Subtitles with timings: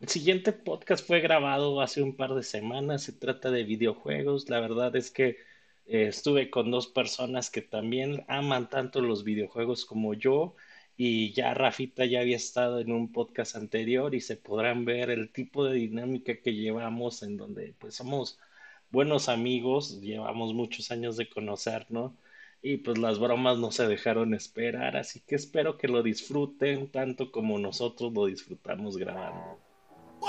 [0.00, 4.48] El siguiente podcast fue grabado hace un par de semanas, se trata de videojuegos.
[4.48, 5.36] La verdad es que
[5.86, 10.54] eh, estuve con dos personas que también aman tanto los videojuegos como yo
[10.96, 15.30] y ya Rafita ya había estado en un podcast anterior y se podrán ver el
[15.30, 18.38] tipo de dinámica que llevamos en donde pues somos
[18.90, 22.12] buenos amigos, llevamos muchos años de conocernos
[22.62, 27.30] y pues las bromas no se dejaron esperar, así que espero que lo disfruten tanto
[27.30, 29.69] como nosotros lo disfrutamos grabando.
[30.20, 30.26] ¿Qué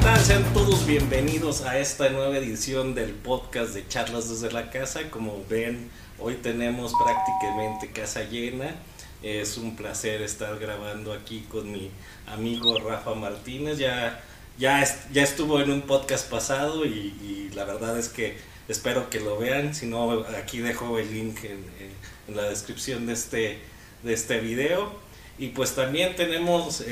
[0.00, 0.20] tal?
[0.20, 5.10] Sean todos bienvenidos a esta nueva edición del podcast de Charlas desde la Casa.
[5.10, 8.74] Como ven, hoy tenemos prácticamente casa llena.
[9.22, 11.90] Es un placer estar grabando aquí con mi
[12.26, 13.76] amigo Rafa Martínez.
[13.76, 14.22] Ya
[14.58, 18.36] ya, ya estuvo en un podcast pasado y, la verdad es que
[18.68, 19.74] espero que lo vean.
[19.74, 23.58] Si no, aquí dejo el link en, la descripción de este,
[24.02, 24.92] de este video.
[25.38, 26.84] Y pues también tenemos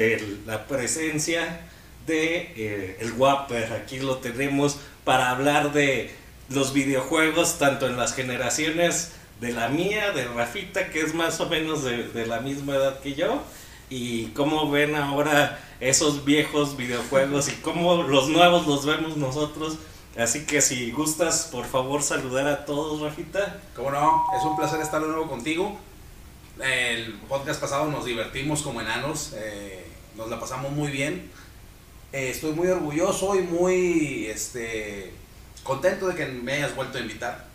[0.46, 1.60] la presencia
[2.06, 3.72] de eh, el Wapper.
[3.72, 6.10] Aquí lo tenemos para hablar de
[6.50, 11.48] los videojuegos, tanto en las generaciones de la mía, de Rafita, que es más o
[11.48, 13.42] menos de, de la misma edad que yo,
[13.94, 19.78] y cómo ven ahora esos viejos videojuegos y cómo los nuevos los vemos nosotros.
[20.18, 23.60] Así que si gustas, por favor, saludar a todos, Rafita.
[23.76, 25.78] Cómo no, es un placer estar de nuevo contigo.
[26.60, 31.30] El podcast pasado nos divertimos como enanos, eh, nos la pasamos muy bien.
[32.12, 35.12] Eh, estoy muy orgulloso y muy este,
[35.62, 37.53] contento de que me hayas vuelto a invitar.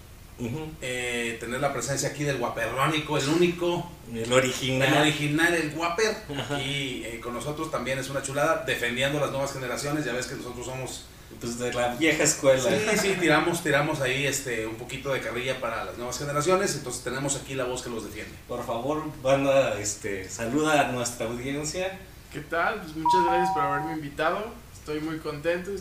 [0.81, 3.89] Eh, tener la presencia aquí del guaperrónico, el único.
[4.13, 4.87] El original.
[4.87, 6.15] El original, el guaper.
[6.59, 10.05] Y eh, con nosotros también es una chulada, defendiendo las nuevas generaciones.
[10.05, 11.05] Ya ves que nosotros somos...
[11.39, 12.59] Pues de la vieja escuela.
[12.61, 16.75] Sí, sí, tiramos, tiramos ahí este, un poquito de carrilla para las nuevas generaciones.
[16.75, 18.33] Entonces tenemos aquí la voz que los defiende.
[18.47, 21.99] Por favor, banda, este, saluda a nuestra audiencia.
[22.33, 22.81] ¿Qué tal?
[22.81, 24.51] Pues muchas gracias por haberme invitado.
[24.73, 25.71] Estoy muy contento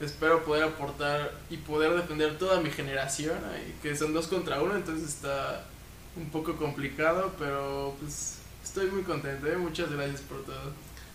[0.00, 3.36] espero poder aportar y poder defender toda mi generación,
[3.82, 5.64] que son dos contra uno, entonces está
[6.16, 9.56] un poco complicado, pero pues estoy muy contento, ¿eh?
[9.56, 10.72] muchas gracias por todo.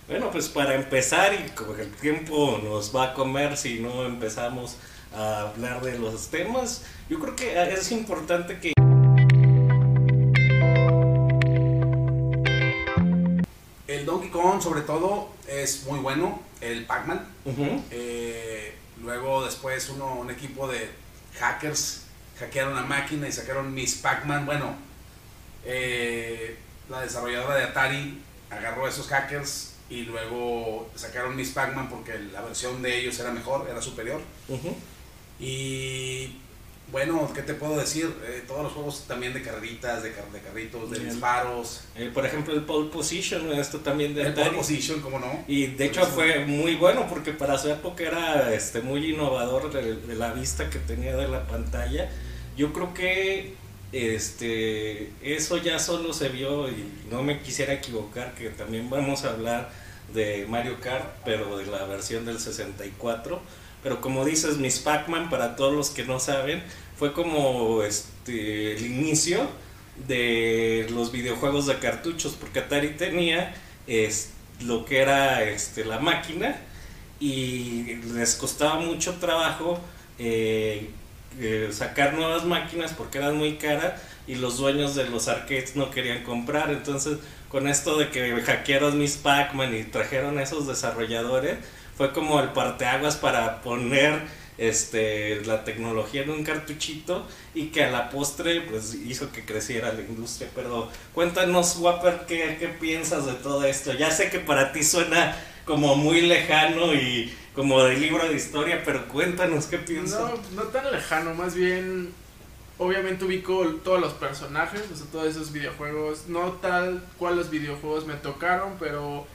[0.07, 4.77] Bueno, pues para empezar, y como el tiempo nos va a comer si no empezamos
[5.15, 8.73] a hablar de los temas, yo creo que es importante que...
[13.87, 17.25] El Donkey Kong sobre todo es muy bueno, el Pac-Man.
[19.01, 20.89] Luego después uno, un equipo de
[21.39, 22.03] hackers
[22.39, 24.45] hackearon la máquina y sacaron Miss Pac-Man.
[24.45, 24.75] Bueno,
[25.65, 26.57] eh,
[26.89, 32.41] la desarrolladora de Atari agarró a esos hackers y luego sacaron Miss Pac-Man porque la
[32.41, 34.21] versión de ellos era mejor, era superior.
[35.39, 36.37] Y
[36.91, 38.11] bueno, ¿qué te puedo decir?
[38.25, 41.81] Eh, todos los juegos también de carreritas, de, de carritos, de disparos.
[41.95, 45.43] Eh, por ejemplo, el Pole Position, esto también de El Pole Position, ¿cómo no?
[45.47, 50.15] Y de hecho fue muy bueno porque para su época era este, muy innovador de,
[50.15, 52.09] la vista que tenía de la pantalla.
[52.57, 53.53] Yo creo que
[53.91, 59.31] este eso ya solo se vio y no me quisiera equivocar que también vamos a
[59.31, 59.71] hablar
[60.13, 63.39] de Mario Kart, pero de la versión del 64
[63.83, 66.63] pero como dices, Miss Pac-Man, para todos los que no saben,
[66.97, 69.47] fue como este, el inicio
[70.07, 73.53] de los videojuegos de cartuchos, porque Atari tenía
[73.87, 74.31] es,
[74.61, 76.57] lo que era este, la máquina
[77.19, 79.79] y les costaba mucho trabajo
[80.17, 80.89] eh,
[81.39, 85.91] eh, sacar nuevas máquinas porque eran muy caras y los dueños de los arcades no
[85.91, 86.69] querían comprar.
[86.71, 87.17] Entonces,
[87.49, 91.57] con esto de que hackearon Miss Pac-Man y trajeron esos desarrolladores,
[91.99, 94.21] fue como el parteaguas para poner
[94.57, 99.91] este, la tecnología en un cartuchito y que a la postre pues hizo que creciera
[99.91, 100.49] la industria.
[100.55, 103.91] Pero cuéntanos, Wapper, ¿qué, ¿qué piensas de todo esto?
[103.91, 108.81] Ya sé que para ti suena como muy lejano y como de libro de historia,
[108.85, 110.21] pero cuéntanos qué piensas.
[110.21, 112.13] No, no tan lejano, más bien
[112.77, 118.77] obviamente ubico todos los personajes, todos esos videojuegos, no tal cual los videojuegos me tocaron,
[118.79, 119.27] pero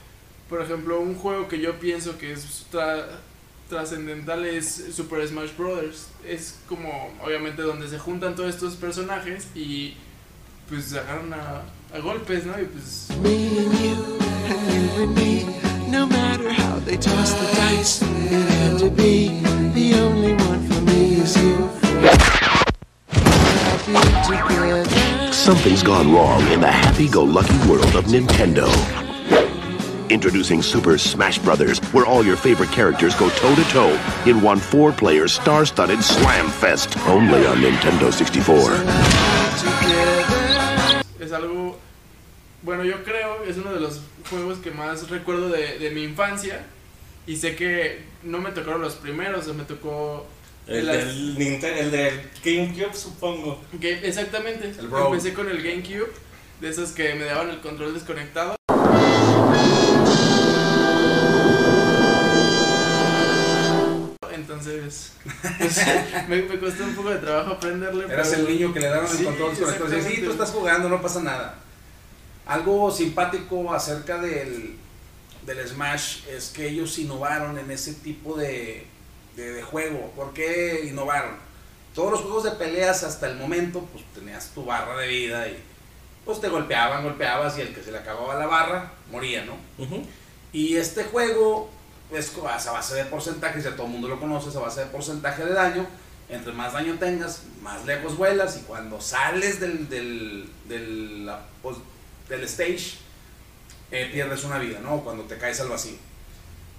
[0.49, 2.65] por ejemplo, un juego que yo pienso que es
[3.69, 6.07] trascendental es Super Smash Bros.
[6.25, 9.95] Es como, obviamente, donde se juntan todos estos personajes y
[10.69, 11.63] pues se agarran a,
[11.95, 12.53] a golpes, ¿no?
[12.59, 13.09] Y pues...
[15.89, 17.45] No matter how they toss the
[17.77, 17.99] dice,
[18.79, 19.29] to be
[19.73, 21.69] the only one for me is you.
[25.31, 28.67] Something's gone wrong in the happy-go-lucky world of Nintendo.
[30.09, 34.59] Introducing Super Smash Bros., where all your favorite characters go toe to toe in one
[34.59, 36.95] four player star studded slam fest.
[37.07, 38.71] Only on Nintendo 64.
[41.19, 41.77] Es algo.
[42.61, 46.03] Bueno, yo creo que es uno de los juegos que más recuerdo de, de mi
[46.03, 46.65] infancia.
[47.27, 50.27] Y sé que no me tocaron los primeros, me tocó.
[50.67, 53.59] El, las- del Nintendo, el del GameCube, supongo.
[53.73, 54.71] Game- exactamente.
[54.79, 54.85] El.
[54.93, 56.11] Empecé con el GameCube,
[56.61, 58.55] de esos que me daban el control desconectado.
[64.65, 65.11] Entonces,
[65.59, 65.81] pues,
[66.29, 68.05] me, me costó un poco de trabajo aprenderle.
[68.05, 69.89] Eras pero- el niño que le daban el Sí, control desconectado.
[69.89, 71.55] Decía, sí, tú estás jugando, no pasa nada.
[72.45, 74.77] Algo simpático acerca del,
[75.45, 78.85] del Smash es que ellos innovaron en ese tipo de,
[79.35, 80.11] de, de juego.
[80.15, 81.31] ¿Por qué innovaron?
[81.95, 85.57] Todos los juegos de peleas hasta el momento, pues tenías tu barra de vida y
[86.25, 89.55] pues te golpeaban, golpeabas y el que se le acababa la barra moría, ¿no?
[90.51, 91.69] Y este juego
[92.11, 92.31] es
[92.67, 95.43] a base de porcentajes, ya todo el mundo lo conoce, es a base de porcentaje
[95.45, 95.85] de daño.
[96.27, 101.77] Entre más daño tengas, más lejos vuelas y cuando sales del, del, del, la- pues,
[102.29, 102.97] del stage,
[103.91, 105.01] eh, pierdes una vida, ¿no?
[105.03, 105.93] Cuando te caes al vacío.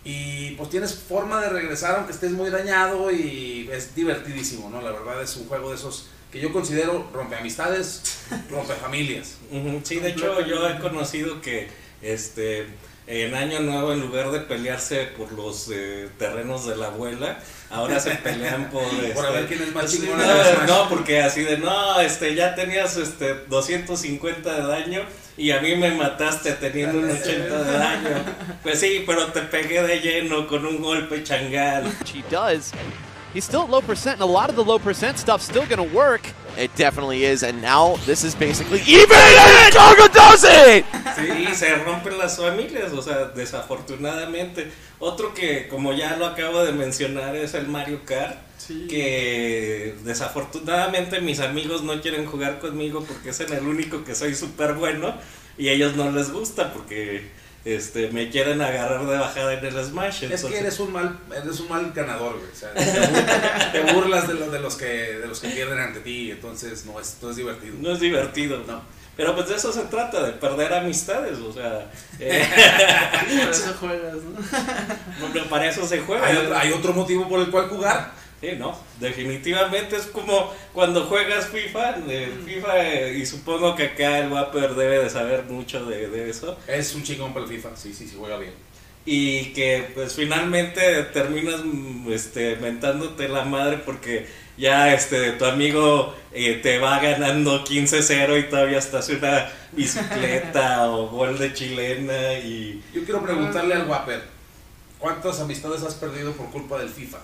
[0.04, 4.80] Y pues tienes forma de regresar aunque estés muy dañado y es divertidísimo, ¿no?
[4.80, 8.02] La verdad es un juego de esos que yo considero rompe amistades,
[8.50, 9.34] rompe familias.
[9.84, 11.68] Sí, de hecho yo he conocido que
[12.02, 12.66] este
[13.06, 17.38] en Año Nuevo en lugar de pelearse por los eh, terrenos de la abuela,
[17.70, 20.88] ahora se pelean por Por este, a ver quién es más sí, chingón no, no,
[20.88, 25.02] porque así de no, este ya tenías este 250 de daño
[25.36, 28.24] y a mí me mataste teniendo un 80 de daño.
[28.62, 31.84] Pues sí, pero te pegué de lleno con un golpe changal.
[32.06, 32.72] he does.
[33.34, 35.76] He's still at low percent, and a lot of the low percent stuff's still going
[35.76, 36.22] to work.
[36.58, 39.18] It definitely is, and now this is basically even,
[39.72, 40.84] Targo does it!
[41.14, 44.70] Sí, se rompen las familias, o sea, desafortunadamente.
[44.98, 48.38] Otro que, como ya lo acabo de mencionar, es el Mario Kart.
[48.56, 48.86] Sí.
[48.88, 54.34] Que desafortunadamente mis amigos no quieren jugar conmigo porque es en el único que soy
[54.34, 55.14] súper bueno
[55.58, 57.30] y a ellos no les gusta porque
[57.66, 60.16] este me quieren agarrar de bajada en el Smash.
[60.16, 62.50] Es entonces- que eres un mal, eres un mal ganador, güey.
[62.50, 65.78] O sea, te bur- te burlas de los, de los que de los que pierden
[65.80, 67.74] ante ti, entonces no es, no es divertido.
[67.80, 68.80] No es divertido, No.
[69.16, 71.90] Pero pues de eso se trata, de perder amistades, o sea,
[72.20, 72.46] eh,
[73.40, 75.44] Por eso juegas, ¿no?
[75.50, 76.26] para eso se juega.
[76.26, 78.12] Hay, otro- hay otro motivo por el cual jugar.
[78.50, 84.18] Sí, no, definitivamente es como cuando juegas FIFA, eh, FIFA eh, y supongo que acá
[84.18, 87.76] el Wapper debe de saber mucho de, de eso Es un chingón para el FIFA,
[87.76, 88.52] sí, sí, sí, juega bien.
[89.04, 94.26] y que pues finalmente terminas mm, este, mentándote la madre porque
[94.56, 100.88] ya este tu amigo eh, te va ganando 15-0 y todavía hasta hace una bicicleta
[100.90, 104.22] o gol de chilena y Yo quiero preguntarle al Wapper,
[104.98, 107.18] ¿cuántas amistades has perdido por culpa del FIFA?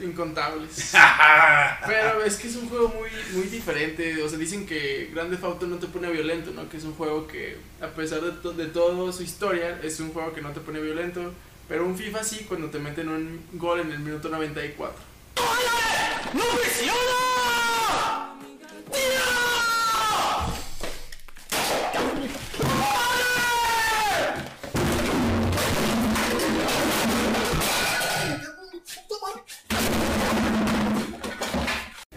[0.00, 0.92] Incontables.
[1.86, 4.22] Pero es que es un juego muy, muy diferente.
[4.22, 6.68] O sea, dicen que Grande Auto no te pone violento, ¿no?
[6.68, 10.12] Que es un juego que, a pesar de, to- de toda su historia, es un
[10.12, 11.32] juego que no te pone violento.
[11.68, 14.98] Pero un FIFA sí, cuando te meten un gol en el minuto 94.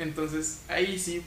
[0.04, 1.22] Entonces, ahí sí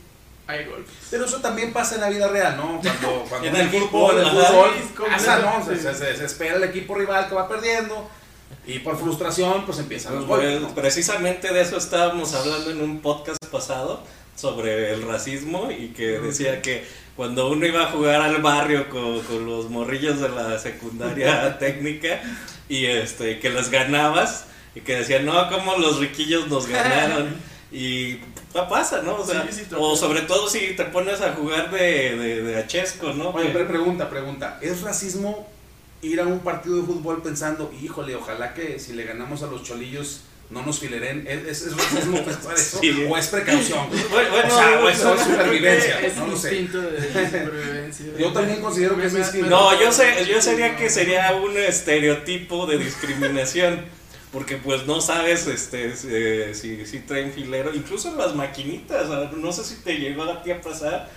[0.47, 0.95] hay golpes.
[1.11, 2.81] Pero eso también pasa en la vida real, ¿no?
[2.81, 4.71] Cuando, cuando En el fútbol, el fútbol
[5.11, 5.53] pasa, ¿no?
[5.65, 5.95] Se, completamente.
[5.95, 8.09] se- se espera el equipo rival que va perdiendo
[8.65, 10.61] y por frustración pues empiezan los Pues, golpes.
[10.61, 10.75] ¿no?
[10.75, 14.03] precisamente de eso estábamos hablando en un podcast pasado
[14.37, 16.85] sobre el racismo y que decía que
[17.17, 22.21] cuando uno iba a jugar al barrio con, con los morrillos de la secundaria técnica
[22.69, 24.45] y este que les ganabas
[24.77, 27.35] y que decían, no, como los riquillos nos ganaron.
[27.73, 28.21] Y
[28.69, 29.17] pasa, ¿no?
[29.17, 32.57] O, sea, Sí, sí, o sobre todo si te pones a jugar de, de, de
[32.57, 33.31] achesco, ¿no?
[33.31, 34.59] Oye, pero pregunta, pregunta.
[34.61, 35.47] ¿Es racismo
[36.03, 39.63] ir a un partido de fútbol pensando, híjole, ojalá que si le ganamos a los
[39.63, 40.21] cholillos
[40.51, 41.27] no nos fileren?
[41.27, 42.79] ¿Es, es, es racismo pensar eso?
[42.81, 43.07] Sí.
[43.09, 43.89] ¿O es precaución?
[44.11, 46.55] Bueno, bueno, o sea, o eso es supervivencia, Es no lo sé.
[46.57, 48.07] instinto de supervivencia.
[48.19, 49.49] Yo también considero que es instinto.
[49.51, 53.85] No, yo sé, yo sería que sería un estereotipo de discriminación.
[54.37, 59.09] Porque pues no sabes este si, eh, si, si traen filero, incluso en las maquinitas,
[59.33, 61.09] no sé si te llegó a ti a pasar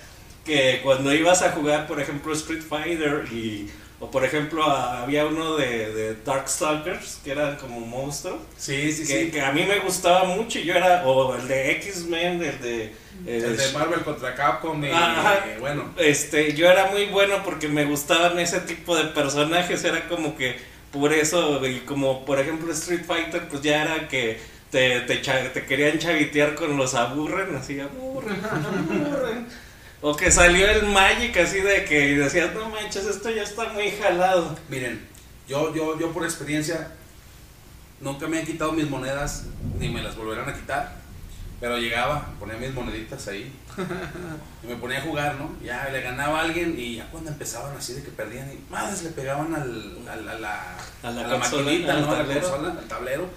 [0.45, 5.57] que cuando ibas a jugar, por ejemplo, Street Fighter y O por ejemplo, había uno
[5.57, 8.39] de, de Darkstalkers, que eran como monstruos.
[8.55, 9.31] Sí, sí, que, sí.
[9.31, 10.57] que a mí me gustaba mucho.
[10.59, 12.93] Yo era, o el de X-Men, el de.
[13.25, 15.43] El de Marvel contra Capcom y Ajá.
[15.45, 15.93] eh, bueno.
[15.97, 20.55] Este, yo era muy bueno porque me gustaban ese tipo de personajes, era como que
[20.91, 24.39] por eso, y como por ejemplo Street Fighter, pues ya era que
[24.71, 25.21] te, te,
[25.65, 29.47] querían chavitear con los aburren, así aburren, aburren.
[30.01, 33.91] O que salió el Magic así de que decías, no manches, esto ya está muy
[33.91, 34.57] jalado.
[34.69, 35.05] Miren,
[35.47, 36.91] yo, yo, yo por experiencia
[37.99, 39.45] nunca me han quitado mis monedas
[39.77, 40.99] ni me las volverán a quitar.
[41.59, 43.51] Pero llegaba, ponía mis moneditas ahí
[44.63, 45.55] y me ponía a jugar, ¿no?
[45.63, 49.03] Ya le ganaba a alguien y ya cuando empezaban así de que perdían y madres
[49.03, 52.07] le pegaban al, al- a la, A la a la consola, maquinita, al ¿no?
[52.07, 52.41] A la tablero.
[52.49, 53.29] consola, al tablero.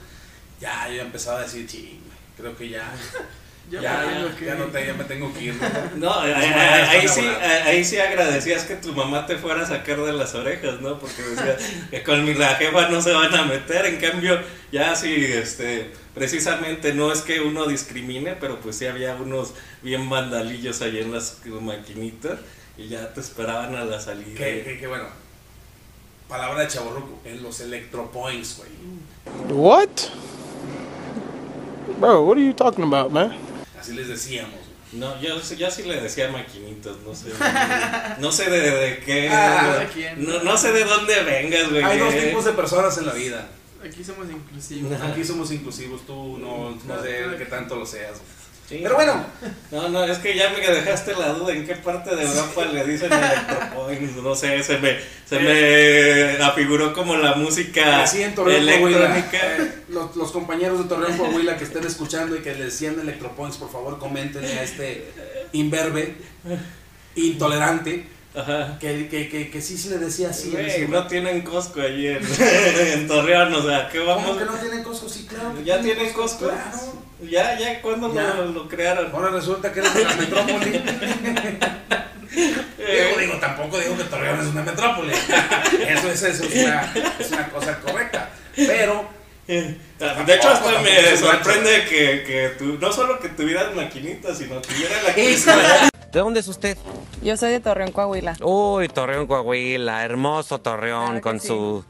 [0.61, 2.01] Ya yo empezaba a decir, sí,
[2.37, 2.93] creo que ya,
[3.73, 5.55] Ya, ya, me que ya no te- ya me tengo que ir.
[5.55, 5.69] ¿no?
[5.97, 7.31] No, ahí, Las ahí- monedas ahí están sí,
[7.67, 10.99] ahí sí agradecías que tu mamá te fuera a sacar de las orejas, ¿no?
[10.99, 11.57] Porque decías
[11.91, 14.39] que con mi- la jefa no se van a meter, en cambio,
[14.71, 20.11] ya sí, este, precisamente no es que uno discrimine, pero pues sí había unos bien
[20.11, 22.41] vandalillos ahí en las maquinitas
[22.77, 24.37] y ya te esperaban a la salida.
[24.37, 25.05] Que, que, que bueno,
[26.29, 28.71] palabra de chaborruco, en los electropoints, güey.
[29.59, 29.89] What?
[31.99, 33.33] Bro, what are you talking about, man?
[33.83, 34.61] Así les decíamos.
[34.93, 37.33] No, yo, yo sí le decía maquinitas, no sé.
[38.21, 39.29] No sé de, de qué.
[39.33, 39.85] Ah,
[40.19, 41.83] no, no sé de dónde vengas, güey.
[41.83, 43.49] Hay dos tipos de personas en la vida.
[43.85, 45.01] Aquí somos inclusivos.
[45.01, 47.37] Aquí somos inclusivos, tú no, no sé claro.
[47.37, 48.21] qué tanto lo seas.
[48.73, 48.81] Sí.
[48.83, 49.27] Pero bueno,
[49.71, 52.85] No, no, es que ya me dejaste la duda en qué parte de Europa le
[52.85, 54.99] dicen electropoints, no sé, se me,
[55.29, 59.39] se me afiguró como la música así en Torreón, Coahuila, electrónica.
[59.63, 63.59] eh, los, los compañeros de Torreón, Coahuila que estén escuchando y que les decían electropoints,
[63.59, 65.07] por favor comenten a este
[65.53, 66.15] imberbe,
[67.15, 68.79] intolerante, Ajá.
[68.81, 70.51] que, que, que, que sí se le decía así.
[70.51, 72.21] Güey, no tienen Costco allí en,
[72.93, 74.39] en Torreón, o sea, ¿qué ¿Cómo vamos?
[74.39, 75.09] que no tienen Costco?
[75.09, 75.55] Sí, claro.
[75.55, 76.47] que ¿Ya tienen Costco?
[76.49, 77.03] Claro.
[77.29, 77.81] ¿Ya, ya?
[77.83, 78.35] ¿Cuándo Ya.
[78.35, 79.11] Lo, lo crearon?
[79.13, 80.71] Ahora resulta que eres de la metrópoli.
[82.35, 85.13] digo, Eh, digo, tampoco digo que Torreón es una metrópoli.
[85.13, 88.31] Eso, es, eso es, una, es una cosa correcta.
[88.57, 89.09] Pero,
[89.47, 89.77] eh,
[90.27, 95.01] de hecho, hasta me sorprende que, que tú, no solo que tuvieras maquinitas, sino tuviera
[95.03, 95.13] la.
[96.13, 96.77] ¿De dónde es usted?
[97.23, 98.37] Yo soy de Torreón, Coahuila.
[98.43, 101.49] Uy, Torreón, Coahuila, hermoso Torreón Claro con sí.
[101.49, 101.85] su...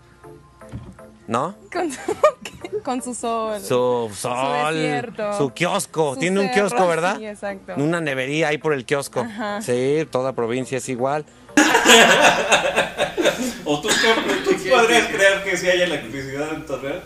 [1.26, 1.54] ¿No?
[1.72, 1.98] Con su,
[2.84, 3.60] con su sol.
[3.60, 5.36] Su sol, desierto.
[5.38, 6.14] su kiosco.
[6.14, 7.16] Su Tiene un kiosco, ¿verdad?
[7.18, 7.74] Sí, exacto.
[7.76, 9.20] Una nevería ahí por el kiosco.
[9.20, 9.62] Ajá.
[9.62, 11.24] Sí, toda provincia es igual.
[13.64, 17.00] ¿O tú, qué- tú ¿Qué- podrías qué- creer que sí hay electricidad en Torreón?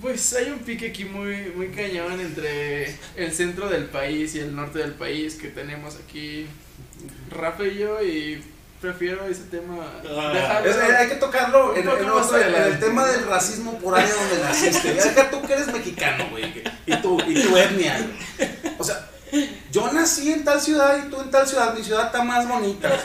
[0.00, 4.54] Pues hay un pique aquí muy, muy cañón entre el centro del país y el
[4.56, 6.46] norte del país que tenemos aquí
[7.30, 8.42] Rafa y yo y
[8.80, 9.76] prefiero ese tema
[10.08, 10.32] Ah.
[10.32, 10.70] dejarlo.
[10.70, 14.38] es- hay que tocarlo en, en otro- en el tema del racismo por área donde
[14.42, 14.94] naciste.
[14.96, 16.64] Ya deja tú que eres mexicano, güey.
[16.86, 17.98] Y tu, y tu etnia.
[17.98, 18.50] güey.
[18.78, 19.08] O sea,
[19.70, 21.74] yo nací en tal ciudad y tú en tal ciudad.
[21.76, 22.90] Mi ciudad está más bonita.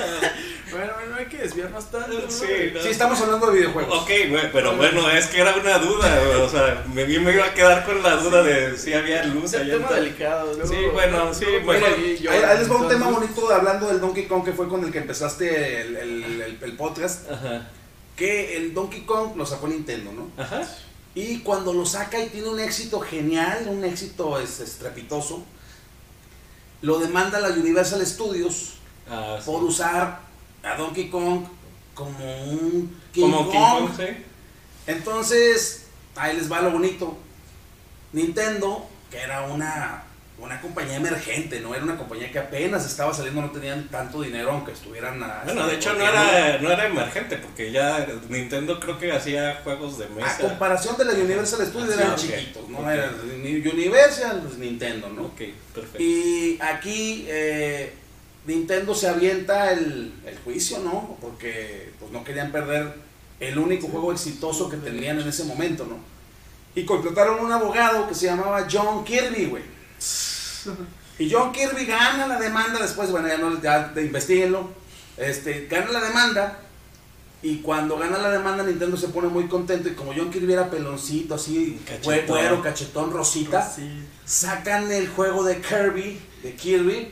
[0.72, 2.14] Bueno, no hay que desviarnos tanto.
[2.14, 2.30] ¿no?
[2.32, 2.82] Sí, no.
[2.82, 4.02] Sí, estamos hablando de videojuegos.
[4.04, 7.46] Ok, güey, pero bueno, es que era una duda, güey, o sea, me, me iba
[7.46, 10.54] a quedar con la duda de si había luz Es un allá tema delicado.
[10.54, 11.86] luego- Sí, bueno, sí, bueno.
[11.86, 14.68] ahí yo- Ahí, ahí les va un tema bonito hablando del Donkey Kong que fue
[14.68, 17.32] con el que empezaste el, el- el- el podcast.
[17.32, 17.70] Ajá,
[18.16, 20.32] Que el Donkey Kong lo sacó Nintendo, ¿no?
[20.42, 20.62] ajá.
[21.16, 25.44] Y cuando lo saca y tiene un éxito genial, un éxito es, estrepitoso,
[26.82, 28.74] lo demanda la Universal Studios
[29.10, 29.46] Ah, sí.
[29.50, 30.20] por usar
[30.64, 31.44] a Donkey Kong
[31.94, 33.52] como un King Como Kong.
[33.52, 34.24] King Kong, sí.
[34.88, 37.18] Entonces, ahí les va lo bonito.
[38.14, 40.04] Nintendo, que era una,
[40.40, 44.52] una compañía emergente, no era una compañía que apenas estaba saliendo, no tenían tanto dinero,
[44.52, 48.98] aunque estuvieran a- Bueno, de hecho no era, no era emergente, porque ya Nintendo creo
[48.98, 50.38] que hacía juegos de A mesa.
[50.40, 52.80] comparación de la Universal Studios Ah, eran chiquitos, ¿no?
[52.80, 52.88] Ok.
[52.88, 55.24] Era ni Universal, pues Nintendo, ¿no?
[55.24, 55.42] Ok,
[55.74, 56.02] perfecto.
[56.02, 57.94] Y aquí eh,
[58.48, 61.18] Nintendo se avienta el, el juicio, ¿no?
[61.22, 62.96] Porque pues, no querían perder
[63.40, 65.98] el único juego exitoso que tenían en ese momento, ¿no?
[66.74, 69.64] Y contrataron un abogado que se llamaba John Kirby, güey.
[71.20, 74.70] Y John Kirby gana la demanda después, bueno, ya no, ya investiguenlo.
[75.18, 76.60] Este, gana la demanda.
[77.42, 79.90] Y cuando gana la demanda, Nintendo se pone muy contento.
[79.90, 82.28] Y como John Kirby era peloncito, así, Cachetón.
[82.28, 84.06] güero, cachetón, rosita Sí.
[84.26, 87.12] sacan el juego de Kirby, de Kirby,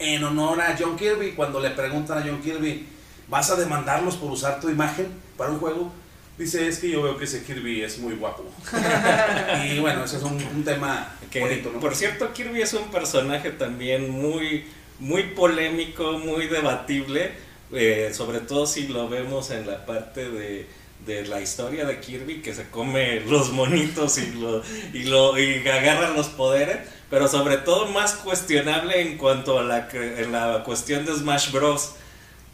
[0.00, 1.32] en honor a John Kirby.
[1.32, 2.86] Cuando le preguntan a John Kirby,
[3.28, 5.92] ¿vas a demandarlos por usar tu imagen para un juego?
[6.38, 8.50] Dice, es que yo veo que ese Kirby es muy guapo.
[9.70, 11.80] y bueno, ese es un, un tema Que, bonito, ¿no?
[11.80, 14.64] Por cierto, Kirby es un personaje también muy,
[14.98, 17.32] muy polémico, muy debatible,
[17.72, 20.66] eh, sobre todo si lo vemos en la parte de,
[21.04, 25.66] de la historia de Kirby que se come los monitos y lo y lo y
[25.68, 26.78] agarra los poderes
[27.10, 31.92] pero sobre todo más cuestionable en cuanto a la en la cuestión de Smash Bros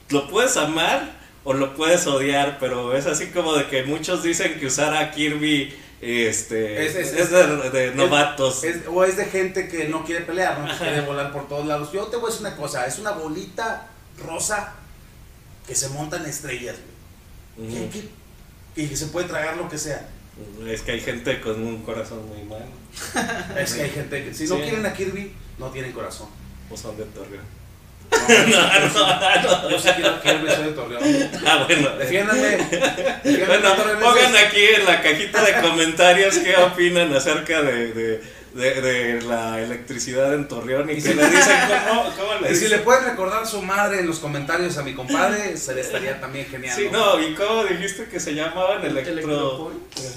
[0.09, 1.13] lo puedes amar
[1.45, 5.11] o lo puedes odiar pero es así como de que muchos dicen que usar a
[5.13, 10.05] Kirby este Es- es, es- de, de novatos Es- o es de gente que no
[10.05, 10.67] quiere pelear, ¿no?
[10.71, 11.91] Que quiere volar por todos lados.
[11.93, 13.87] Yo te voy a decir una cosa, es una bolita
[14.23, 14.75] rosa
[15.67, 16.77] que se monta en estrellas,
[17.57, 17.69] güey.
[17.69, 17.91] Ujú.
[17.91, 18.83] ¿Qué- qué?
[18.83, 20.07] Y que se puede tragar lo que sea.
[20.69, 22.67] Es que hay gente con un corazón muy malo
[23.59, 26.29] Es que hay gente que si no quieren a Kirby, no tienen corazón.
[26.71, 27.45] o son de Torreón
[28.11, 31.03] No, Yo sí quiero a Kirby, soy de Torreón.
[31.47, 32.59] ah bueno Defiéndanme.
[33.47, 38.23] Bueno, pongan aquí en la cajita de comentarios qué opinan acerca de, de,
[38.57, 41.57] de, de la electricidad en Torreón y que le dicen
[41.89, 44.95] cómo, cómo le Y si le pueden recordar su madre en los comentarios a mi
[44.95, 46.75] compadre, se le estaría también genial.
[46.77, 49.73] Sí, no, y cómo dijiste que se llamaban electro...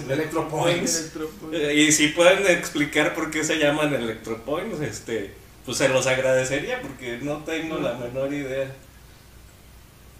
[0.09, 1.11] Electropoints.
[1.53, 5.33] Eh, Y si pueden explicar por qué se llaman electropoints, este,
[5.65, 8.71] pues se los agradecería porque no tengo la menor idea.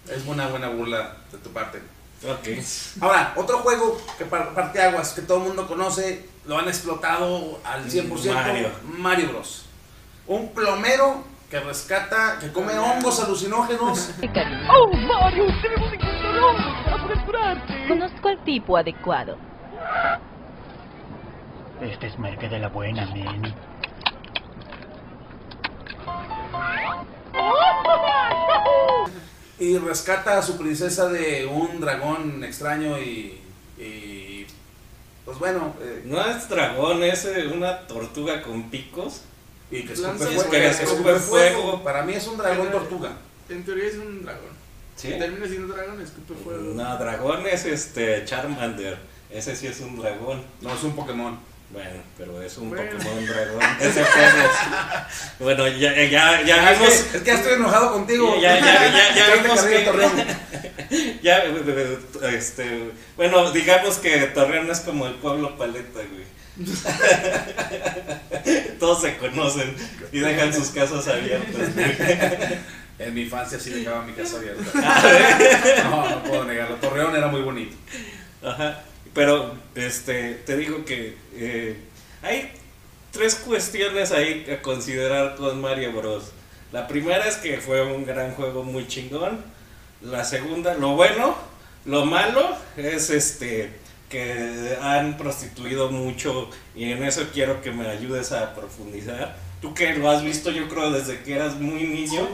[0.08, 1.78] Es una buena burla de tu parte.
[2.26, 2.48] Ok.
[3.00, 7.84] Ahora, otro juego que par- parteaguas que todo el mundo conoce, lo han explotado al
[7.84, 8.68] 100%, Mario.
[8.98, 9.66] Mario Bros.
[10.26, 14.10] Un plomero que rescata, que come hongos alucinógenos.
[14.70, 15.44] ¡Oh, Mario!
[15.62, 17.88] ¡Debemos encontrar hongos para poder curarte!
[17.88, 19.36] Conozco al tipo adecuado.
[21.80, 23.54] Este es Merque de la buena, men.
[29.60, 33.38] y rescata a su princesa de un dragón extraño y,
[33.78, 34.46] y,
[35.24, 39.22] pues bueno, eh, No es dragón, es una tortuga con picos.
[39.70, 41.84] y que escupe fuego, que escupe fuego.
[41.84, 43.12] Para mí es un dragón tortuga.
[43.48, 44.50] En teoría es un dragón.
[44.96, 45.12] ¿Sí?
[45.12, 46.74] Si termina siendo dragón, escupe fuego.
[46.74, 48.98] No, dragón es este Charmander.
[49.30, 50.42] Ese sí es un dragón.
[50.60, 51.38] No es un Pokémon.
[51.72, 52.90] Bueno, pero es un Bueno.
[52.90, 53.62] Pokémon dragón.
[53.80, 54.04] Ese.
[55.38, 56.94] Bueno, ya, ya, ya Ah, es, vimos.
[56.94, 58.34] que, es que ya estoy enojado contigo.
[58.40, 60.12] Ya, ya, ya, ya vimos que- Torreón.
[61.22, 61.98] Ya, eh,
[62.36, 62.90] este.
[63.16, 66.40] Bueno, digamos que Torreón es como el pueblo paleta, güey.
[68.80, 69.74] Todos se conocen
[70.12, 71.74] y dejan sus casas abiertas.
[71.74, 71.96] güey.
[72.98, 74.62] En mi infancia sí dejaba mi casa abierta.
[74.74, 76.74] Ah, No, no puedo negarlo.
[76.76, 77.76] Torreón era muy bonito.
[78.42, 78.80] Ajá.
[79.14, 81.76] Pero, este, te digo que eh,
[82.22, 82.50] hay
[83.10, 86.32] tres cuestiones ahí a considerar con Mario Bros.
[86.72, 89.44] La primera es que fue un gran juego muy chingón.
[90.02, 91.36] La segunda, lo bueno,
[91.84, 98.32] lo malo es este que han prostituido mucho y en eso quiero que me ayudes
[98.32, 99.36] a profundizar.
[99.62, 102.26] Tú que lo has visto yo creo desde que eras muy niño,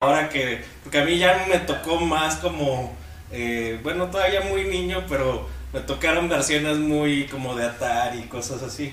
[0.00, 2.94] ahora que, porque a mí ya me tocó más como,
[3.30, 8.62] eh, bueno, todavía muy niño, pero me tocaron versiones muy como de Atari y cosas
[8.62, 8.92] así.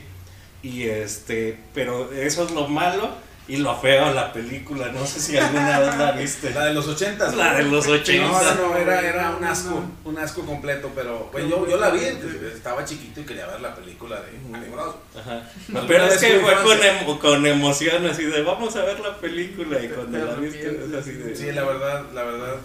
[0.61, 3.09] Y este, pero eso es lo malo
[3.47, 4.87] y lo feo de la película.
[4.91, 6.49] No sé si alguna vez la viste.
[6.53, 7.33] La de los ochentas.
[7.35, 8.55] La de los No, ochentas.
[8.57, 12.01] no, no, era, era un asco, un asco completo, pero pues, yo, yo la vi,
[12.53, 14.37] estaba chiquito y quería ver la película de.
[15.69, 18.99] No, Pero no es que fue con, emo- con emoción, así de vamos a ver
[18.99, 19.81] la película.
[19.83, 21.35] Y cuando la viste, es así de.
[21.35, 22.55] Sí, la verdad, la verdad,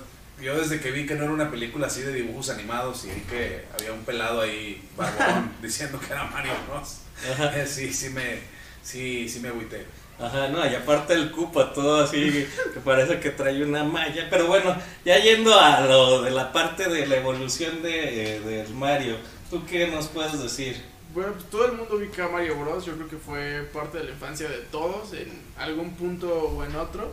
[0.40, 3.20] yo desde que vi que no era una película así de dibujos animados y vi
[3.23, 6.99] que había un pelado ahí, barbón, diciendo que era Mario Bros.
[7.33, 7.61] Ajá.
[7.61, 8.40] Eh, sí, sí me,
[8.83, 9.87] sí, sí me agüité.
[10.18, 14.29] Ajá, no, y aparte el Koopa todo así, que parece que trae una malla.
[14.31, 18.75] Pero bueno, ya yendo a lo de la parte de la evolución de, eh, del
[18.75, 19.16] Mario,
[19.51, 20.81] ¿tú qué nos puedes decir?
[21.12, 22.85] Bueno, pues todo el mundo ubica a Mario Bros.
[22.85, 26.75] Yo creo que fue parte de la infancia de todos en algún punto o en
[26.77, 27.12] otro.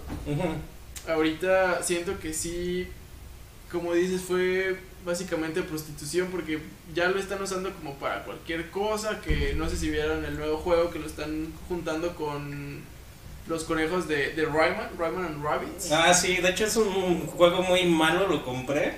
[1.08, 2.88] Ahorita siento que sí,
[3.72, 6.60] como dices, fue básicamente prostitución porque
[6.94, 10.58] ya lo están usando como para cualquier cosa, que no sé si vieron el nuevo
[10.58, 12.82] juego que lo están juntando con
[13.48, 15.92] los conejos de, de Rayman, Rayman and Rabbids.
[15.92, 18.94] Ah, sí, de hecho es un juego muy malo, lo compré.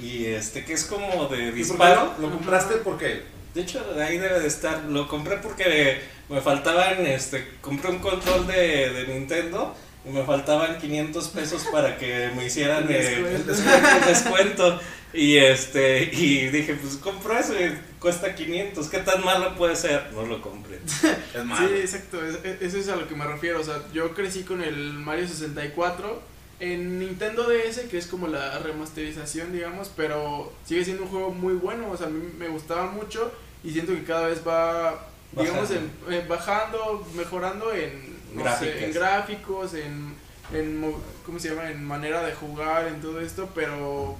[0.00, 2.14] Y este, que es como de ¿Y por qué disparo.
[2.18, 3.22] ¿Lo compraste por qué?
[3.54, 4.84] De hecho, ahí debe de estar.
[4.84, 10.78] Lo compré porque me faltaban, este, compré un control de, de Nintendo y me faltaban
[10.78, 13.52] 500 pesos para que me hicieran eh, el Descuento.
[13.52, 14.80] descuento, el descuento.
[15.14, 18.88] Y este, y dije, pues compro eso y cuesta 500.
[18.88, 20.10] ¿Qué tan malo puede ser?
[20.14, 20.78] No lo compré.
[21.34, 21.68] Es malo.
[21.68, 23.60] Sí, exacto, es- es- eso es a lo que me refiero.
[23.60, 26.22] O sea, yo crecí con el Mario 64
[26.60, 31.54] en Nintendo DS, que es como la remasterización, digamos, pero sigue siendo un juego muy
[31.54, 31.90] bueno.
[31.90, 33.30] O sea, a mí me gustaba mucho
[33.62, 35.90] y siento que cada vez va, digamos, Bajando.
[36.08, 40.14] en- eh, bajando, mejorando en, no sé, en gráficos, en
[40.52, 41.70] en mo- ¿cómo se llama?
[41.70, 44.16] En manera de jugar, en todo esto, pero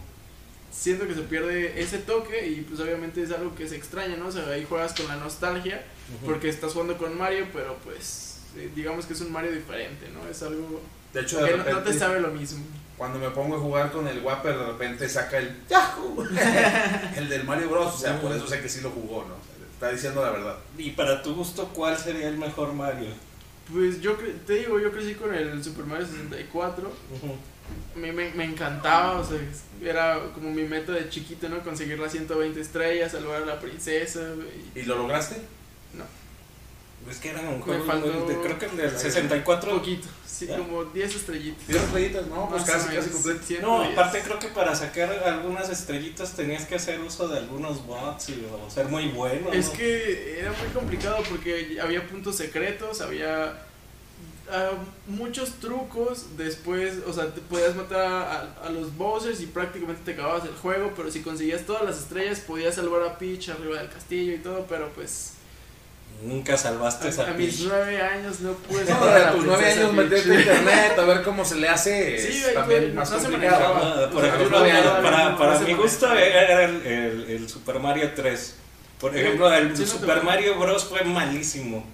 [0.71, 4.29] siento que se pierde ese toque y pues obviamente es algo que se extraña, ¿no?
[4.29, 5.83] O sea, ahí juegas con la nostalgia
[6.25, 10.27] porque estás jugando con Mario, pero pues eh, digamos que es un Mario diferente, ¿no?
[10.29, 10.81] Es algo
[11.13, 12.65] De hecho, de que no- repente, te sabe lo mismo.
[12.97, 16.25] cuando me pongo a jugar con el Whopper, de repente saca el Yahoo,
[17.17, 17.95] el del Mario Bros.
[17.95, 19.35] O sea, por eso sé que sí lo jugó, ¿no?
[19.75, 20.57] Está diciendo la verdad.
[20.79, 23.09] Y para tu gusto, ¿cuál sería el mejor Mario?
[23.71, 26.93] Pues yo te digo, yo crecí con el Super Mario 64.
[27.97, 29.39] Me, me, me encantaba, o sea,
[29.83, 31.61] era como mi meta de chiquito, ¿no?
[31.61, 34.21] Conseguir las 120 estrellas, salvar a la princesa.
[34.75, 35.37] ¿Y lo lograste?
[35.95, 36.05] No.
[37.11, 40.57] Es que eran un juego muy- de- creo que el del 64 Poquito, sí, ¿Ya?
[40.57, 41.67] como 10 estrellitas.
[41.67, 42.27] ¿Diez estrellitas?
[42.29, 43.41] No, pues casi, casi completo.
[43.45, 43.61] 110.
[43.63, 48.29] No, aparte creo que para sacar algunas estrellitas tenías que hacer uso de algunos bots
[48.31, 49.53] y, o ser muy bueno.
[49.53, 49.73] Es ¿no?
[49.75, 53.63] que era muy complicado porque había puntos secretos, había
[54.51, 54.71] ah,
[55.07, 56.37] muchos trucos.
[56.37, 60.55] Después, o sea, te podías matar a, a los bosses y prácticamente te acababas el
[60.55, 60.93] juego.
[60.97, 64.67] Pero si conseguías todas las estrellas, podías salvar a Peach arriba del castillo y todo.
[64.69, 65.33] Pero pues,
[66.25, 69.33] Nunca salvaste a, esa a mis nueve años no pude No, salvar a la a
[69.33, 72.95] tus nueve años meterte a internet a ver cómo se le hace Sí, es también
[72.95, 73.75] más no se complicado.
[73.75, 74.11] manejaba.
[74.11, 78.55] Por ejemplo, para, no- para, no mi gusto era el, el- el Super Mario 3.
[79.01, 80.23] Por ejemplo, el sí, no Super.
[80.23, 80.85] Mario Bros.
[80.85, 81.85] fue malísimo.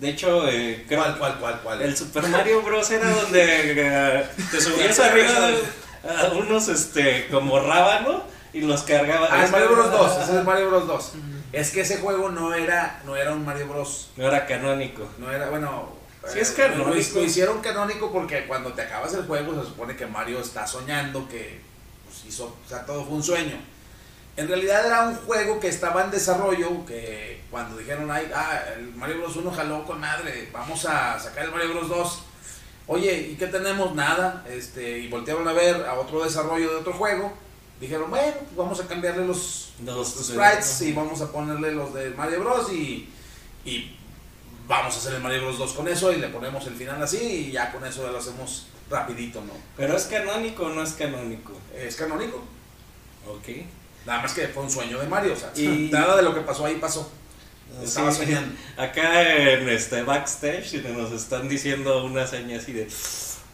[0.00, 1.82] De hecho, eh, creo ¿Cuál, cuál, cuál, cuál?
[1.82, 2.88] el Super Mario Bros.
[2.92, 3.72] era donde
[4.20, 5.62] eh, te subías arriba de-
[6.08, 9.28] a unos este como rábano y los cargabas.
[9.32, 11.12] Ah, es Mario Bros 2, ese es Mario Bros 2.
[11.52, 14.10] Es que ese juego no era, no era un Mario Bros.
[14.16, 15.06] No era canónico.
[15.18, 15.90] No era, bueno.
[16.26, 16.88] Sí, es eh, canónico.
[16.88, 20.66] Lo, lo hicieron canónico porque cuando te acabas el juego se supone que Mario está
[20.66, 21.60] soñando que
[22.06, 23.56] pues, hizo, o sea, todo fue un sueño.
[24.34, 28.94] En realidad era un juego que estaba en desarrollo, que cuando dijeron, Ay, ah, el
[28.94, 32.22] Mario Bros 1 jaló con madre, vamos a sacar el Mario Bros 2.
[32.86, 33.94] Oye, ¿y qué tenemos?
[33.94, 34.42] Nada.
[34.48, 37.32] Este, y voltearon a ver a otro desarrollo de otro juego.
[37.82, 42.10] Dijeron, bueno, pues vamos a cambiarle los, los sprites y vamos a ponerle los de
[42.10, 42.72] Mario Bros.
[42.72, 43.08] Y,
[43.64, 43.96] y
[44.68, 47.18] vamos a hacer el Mario Bros 2 con eso y le ponemos el final así
[47.48, 49.52] y ya con eso lo hacemos rapidito, ¿no?
[49.76, 51.52] Pero es canónico o no es canónico.
[51.76, 52.36] Es canónico.
[53.26, 53.48] Ok.
[54.06, 56.40] Nada más que fue un sueño de Mario, o sea, Y- nada de lo que
[56.42, 57.10] pasó ahí pasó.
[57.82, 58.54] Estaba Sí, soñando.
[58.76, 59.22] acá
[59.54, 62.86] en este backstage nos están diciendo una seña así de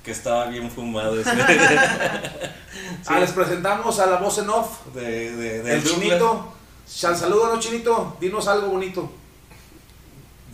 [0.05, 1.31] que estaba bien fumado ese.
[3.07, 6.53] Ah, les presentamos a la voz en off, de, de, de el chinito.
[6.87, 9.11] Sal- Salúdanos, chinito, dinos algo bonito.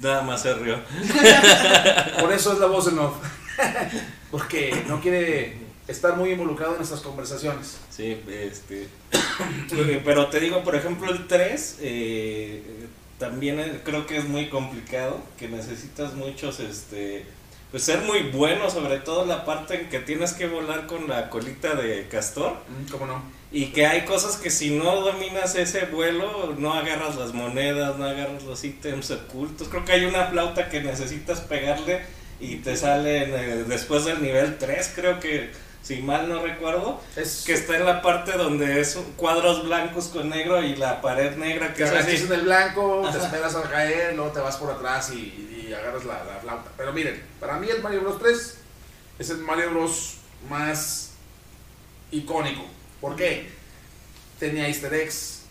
[0.00, 0.76] Nada más se rió.
[2.20, 3.14] Por eso es la voz en off.
[4.30, 7.78] Porque no quiere estar muy involucrado en nuestras conversaciones.
[7.90, 8.88] Sí, este.
[9.12, 12.86] eh, Pero te digo, por ejemplo, el 3 eh,
[13.18, 17.26] también eh, creo que es muy complicado, que necesitas muchos, este.
[17.74, 21.28] Pues ser muy bueno, sobre todo la parte en que tienes que volar con la
[21.28, 22.52] colita de castor.
[22.68, 23.20] Mm, ¿Cómo no?
[23.50, 28.04] Y que hay cosas que si no dominas ese vuelo, no agarras las monedas, no
[28.04, 29.66] agarras los ítems ocultos.
[29.66, 32.02] Creo que hay una flauta que necesitas pegarle
[32.38, 35.50] y te sale eh, después del nivel 3, creo que,
[35.82, 40.30] si mal no recuerdo, Es que está en la parte donde es cuadros blancos con
[40.30, 42.24] negro y la pared negra que que es así.
[42.24, 46.24] en el blanco, te esperas a caer, luego te vas por atrás y, agarras la,
[46.24, 46.70] la flauta.
[46.76, 48.54] Pero miren, para mí el Mario Bros 3
[49.18, 50.14] es el Mario Bros
[50.48, 51.10] más
[52.10, 52.64] icónico.
[53.00, 53.48] ¿Por qué?
[54.38, 55.42] Tenía easter eggs,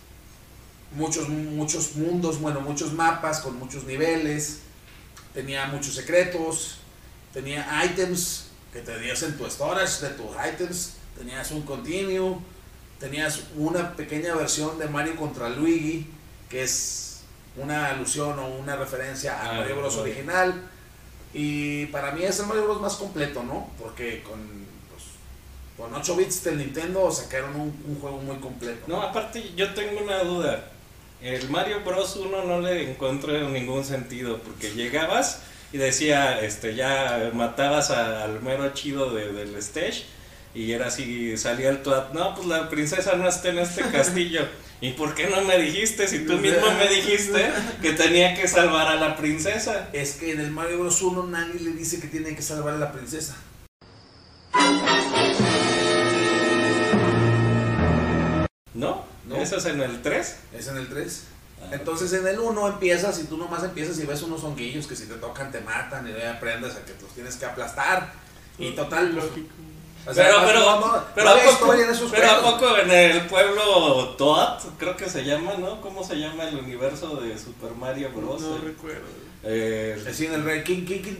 [0.95, 4.60] muchos, muchos mundos, bueno, muchos mapas con muchos niveles,
[5.34, 6.78] tenía muchos secretos,
[7.34, 12.38] tenía items que tenías en tu storage de tus items, tenías un continue,
[12.99, 16.08] tenías una pequeña versión de Mario contra Luigi,
[16.49, 17.12] que es
[17.57, 19.95] una alusión o una referencia a Ah, Mario Bros.
[19.97, 20.69] original.
[21.33, 22.81] Y para mí es el Mario Bros.
[22.81, 23.69] más completo, ¿no?
[23.79, 24.39] Porque con,
[24.89, 25.03] pues,
[25.77, 28.83] con 8 bits del Nintendo sacaron un, un juego muy completo.
[28.87, 30.69] No, aparte yo tengo una duda.
[31.21, 37.31] El Mario Bros 1 no le encontré ningún sentido porque llegabas y decía, este, ya
[37.33, 40.03] matabas a- al mero chido de- del stage
[40.53, 44.47] y era así, salía el Toad, no, pues la princesa no está en este castillo.
[44.84, 47.50] ¿Y por qué no me dijiste si tú mismo me dijiste
[47.82, 49.88] que tenía que salvar a la princesa?
[49.93, 51.02] Es que en el Mario Bros.
[51.02, 53.38] 1 nadie le dice que tiene que salvar a la princesa.
[58.74, 59.06] ¿No?
[59.26, 59.38] No.
[59.38, 60.38] ¿Eso es en el 3?
[60.54, 61.24] Es en el 3.
[61.62, 64.98] Ah, Entonces en el 1 empiezas y tú nomás empiezas y ves unos honguillos que
[64.98, 68.12] si te tocan te matan y aprendes a que los tienes que aplastar.
[68.60, 69.48] Y total, Lógico.
[70.05, 71.73] O sea, Pero, no- pero, no- no- pero, no ¿a poco,
[72.11, 75.79] pero ¿a poco en el pueblo Toad, creo que se llama, ¿no?
[75.81, 78.41] ¿Cómo se llama el universo de Super Mario Bros?
[78.41, 79.01] No recuerdo.
[79.43, 81.15] Eh, Sí, en el Rey King, King, King.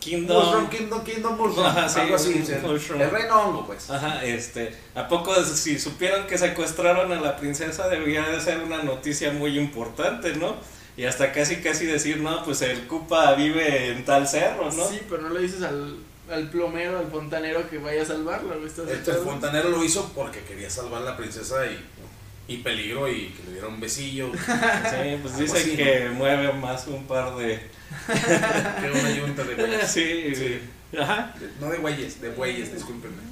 [0.00, 0.44] Kingdom.
[0.44, 1.66] Mushroom Kingdom, Kingdom Mushroom.
[1.66, 2.42] Ajá, sí, algo así.
[2.46, 2.52] sí.
[2.64, 3.00] Mushroom.
[3.02, 3.90] El reino hongo, pues.
[3.90, 8.82] Ajá, este, ¿a poco si supieron que secuestraron a la princesa debía de ser una
[8.84, 10.54] noticia muy importante, ¿no?
[10.96, 14.88] Y hasta casi casi decir, no, pues el Koopa vive en tal cerro, ¿no?
[14.88, 15.96] Sí, pero no le dices al,
[16.30, 18.66] al plomero, al fontanero que vaya a salvarla, güey.
[18.66, 23.08] ¿estás de Este fontanero lo hizo porque quería salvar a la princesa y, y peligro
[23.08, 24.30] y que le diera un besillo.
[24.38, 27.58] Sí, pues Algo dicen así, que mueve más un par de...
[28.06, 29.90] que una yunta de güeyes.
[29.90, 30.60] Sí, Sí.
[30.98, 31.34] Ajá.
[31.60, 33.22] No de güeyes, de güeyes, discúlpenme.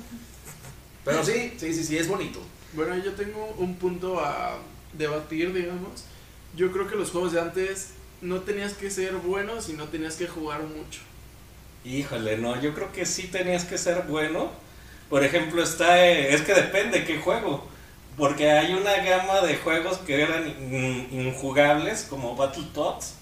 [1.05, 2.41] Pero sí, sí, sí, sí, es bonito.
[2.75, 4.59] Bueno, yo tengo un punto a
[4.93, 6.05] debatir, digamos.
[6.55, 10.27] Yo creo que los juegos de antes no tenías que ser bueno, sino tenías que
[10.27, 11.01] jugar mucho.
[11.87, 14.51] Híjole, no, yo creo que sí tenías que ser bueno.
[15.09, 17.69] Por ejemplo, está, eh, es que depende qué juego.
[18.17, 23.15] Porque hay una gama de juegos que eran in- injugables, como Battletoads.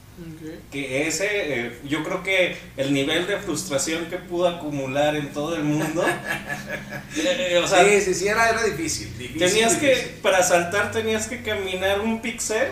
[0.70, 1.27] Que ese,
[1.66, 6.05] eh, yo creo que el nivel de frustración que pudo acumular en todo el mundo.
[7.16, 9.09] eh, o sea, sí, sí, sí, era, era difícil.
[9.18, 12.68] difícil tenías que, para saltar, tenías que caminar un pixel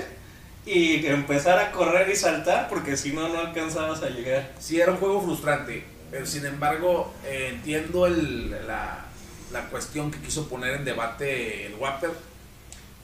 [0.65, 4.53] y empezar a correr y saltar, porque si no, no alcanzabas a llegar.
[4.61, 5.85] Sí, era un juego frustrante.
[6.11, 9.07] Pero sin embargo, eh, entiendo el, la,
[9.51, 12.11] la cuestión que quiso poner en debate el Wapper.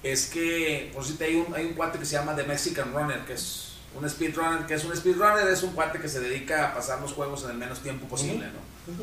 [0.03, 2.93] Es que, por si te hay un, hay un cuate que se llama The Mexican
[2.93, 4.67] Runner, que es un speedrunner.
[4.67, 5.49] que es un speedrunner?
[5.49, 8.47] Es un cuate que se dedica a pasar los juegos en el menos tiempo posible,
[8.47, 8.95] ¿no?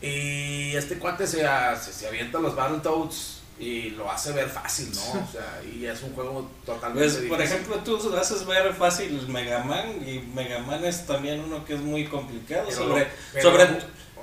[0.00, 1.46] Y este cuate se,
[1.80, 5.02] se, se avienta los Battletoads y lo hace ver fácil, ¿no?
[5.22, 9.64] O sea, y es un juego totalmente Pues, por ejemplo, tú haces ver fácil Mega
[9.64, 12.64] Man y Mega Man es también uno que es muy complicado.
[12.68, 13.78] Pero sobre, lo- pero sobre, lo-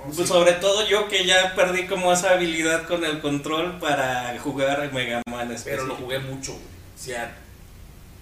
[0.05, 0.27] pues, sí.
[0.27, 5.21] sobre todo yo que ya perdí como esa habilidad con el control para jugar Mega
[5.29, 5.55] Man.
[5.63, 6.63] Pero lo jugué mucho, güey.
[6.63, 7.35] O sea,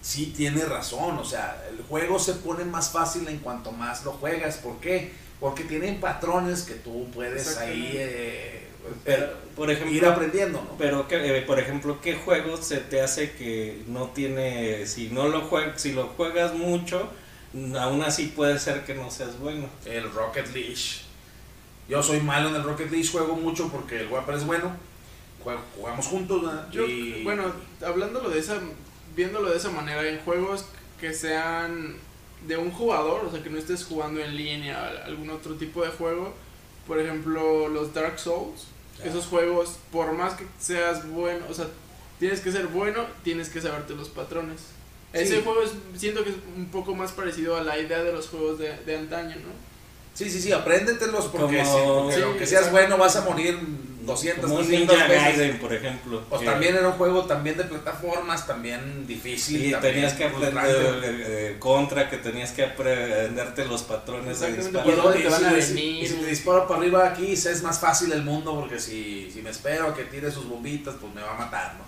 [0.02, 1.18] sí tiene razón.
[1.18, 4.58] O sea, el juego se pone más fácil en cuanto más lo juegas.
[4.58, 5.12] ¿Por qué?
[5.42, 8.68] Porque tienen patrones que tú puedes ahí eh,
[9.06, 10.78] Pero, por ejemplo, ir aprendiendo, ¿no?
[10.78, 15.28] Pero, que, eh, por ejemplo, ¿qué juego se te hace que no tiene, si no
[15.28, 17.10] lo juegas, si lo juegas mucho,
[17.80, 19.68] aún así puede ser que no seas bueno?
[19.86, 20.76] El Rocket League.
[21.90, 24.72] Yo soy malo en el Rocket League, juego mucho porque el Wapper es bueno.
[25.76, 26.70] Jugamos juntos, ¿verdad?
[26.72, 27.52] Yo, Y- bueno,
[27.86, 28.60] hablándolo de esa,
[29.16, 30.66] viéndolo de esa manera, en juegos
[31.00, 31.96] que sean
[32.48, 35.90] de un jugador, o sea, que no estés jugando en línea, algún otro tipo de
[35.90, 36.34] juego,
[36.88, 38.68] por ejemplo, los Dark Souls,
[39.04, 41.68] esos juegos, por más que seas bueno, o sea,
[42.20, 44.62] tienes que ser bueno, tienes que saberte los patrones.
[45.14, 48.30] Ese juego es, siento que es un poco más parecido a la idea de los
[48.30, 49.52] juegos de, de antaño, ¿no?
[50.14, 53.58] Sí, sí, sí, apréndetelos porque, Como- sí, porque Sí, aunque seas bueno vas a morir
[54.12, 55.38] 200, Como un 300 Ninja veces.
[55.38, 56.24] Gaiden, por ejemplo.
[56.30, 59.62] Pues que- también era un juego también de plataformas, también difícil.
[59.62, 64.84] Sí, también tenías que aprender eh, contra, que tenías que aprenderte los patrones de disparo.
[64.86, 66.04] ¿por dónde Y te van si a le- venir?
[66.04, 69.42] y si te disparo para arriba aquí, es más fácil el mundo porque si, si
[69.42, 71.84] me espero a que tire sus bombitas, pues me va a matar, ¿no?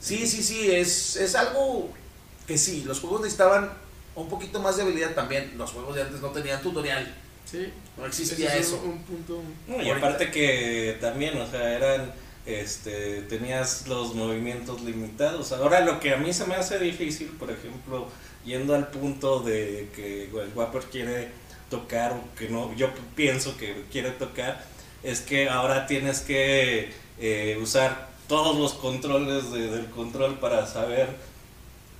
[0.00, 1.92] Sí, sí, sí, es, es algo
[2.46, 3.70] que sí, los juegos necesitaban
[4.14, 5.52] un poquito más de habilidad también.
[5.56, 8.80] Los juegos de antes no tenían tutorial, Sí, no existía ese es eso.
[8.84, 9.42] un, un punto.
[9.66, 12.12] No, y aparte que también, o sea, eran,
[12.46, 15.52] este, tenías los movimientos limitados.
[15.52, 18.08] Ahora lo que a mí se me hace difícil, por ejemplo,
[18.44, 21.28] yendo al punto de que el Wapper quiere
[21.70, 24.64] tocar o que no, yo pienso que quiere tocar,
[25.02, 31.08] es que ahora tienes que eh, usar todos los controles de- del control para saber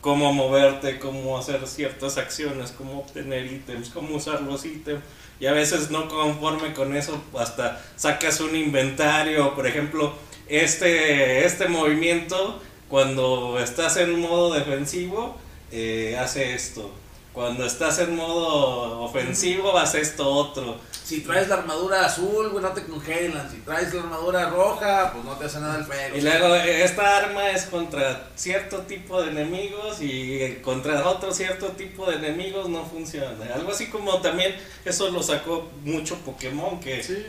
[0.01, 5.03] cómo moverte, cómo hacer ciertas acciones, cómo obtener ítems, cómo usar los ítems.
[5.40, 10.14] Y a veces no conforme con eso, hasta sacas un inventario, por ejemplo,
[10.48, 15.37] este, este movimiento, cuando estás en modo defensivo,
[15.70, 16.90] eh, hace esto.
[17.38, 20.77] Cuando estás en modo ofensivo, hace esto otro.
[21.05, 23.48] Si traes la armadura azul, güey, no te congelan.
[23.48, 26.16] Si traes la armadura roja, pues no te hace nada el fuego.
[26.16, 32.11] Y luego esta arma es contra cierto tipo de enemigos y contra otro cierto tipo
[32.11, 33.55] de enemigos no funciona.
[33.55, 37.24] Algo así como también eso lo sacó mucho Pokémon, que Sí,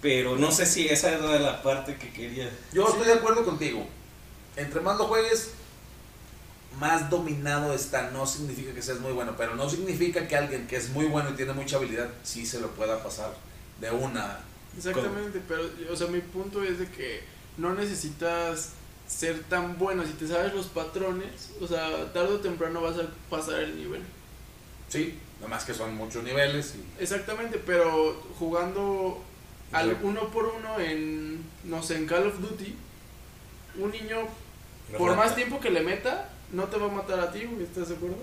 [0.00, 2.50] pero no sé si esa era la parte que quería.
[2.72, 3.86] Yo estoy de acuerdo contigo.
[4.56, 5.52] Entre más lo juegues,
[6.78, 8.10] más dominado está.
[8.10, 11.30] No significa que seas muy bueno, pero no significa que alguien que es muy bueno
[11.30, 13.32] y tiene mucha habilidad sí se lo pueda pasar
[13.80, 14.38] de una.
[14.76, 17.20] Exactamente, pero o sea, mi punto es de que
[17.58, 18.70] no necesitas
[19.06, 23.02] ser tan bueno si te sabes los patrones, o sea, tarde o temprano vas a
[23.28, 24.02] pasar el nivel.
[24.88, 26.74] Sí, nada más que son muchos niveles.
[26.76, 29.22] y- Exactamente, pero jugando
[29.72, 29.96] al Sí.
[30.02, 32.74] uno por uno en no sé, en Call of Duty,
[33.78, 34.16] un niño
[34.98, 37.88] por más tiempo que le meta no te va a matar a ti, güey, ¿estás
[37.88, 38.16] de acuerdo?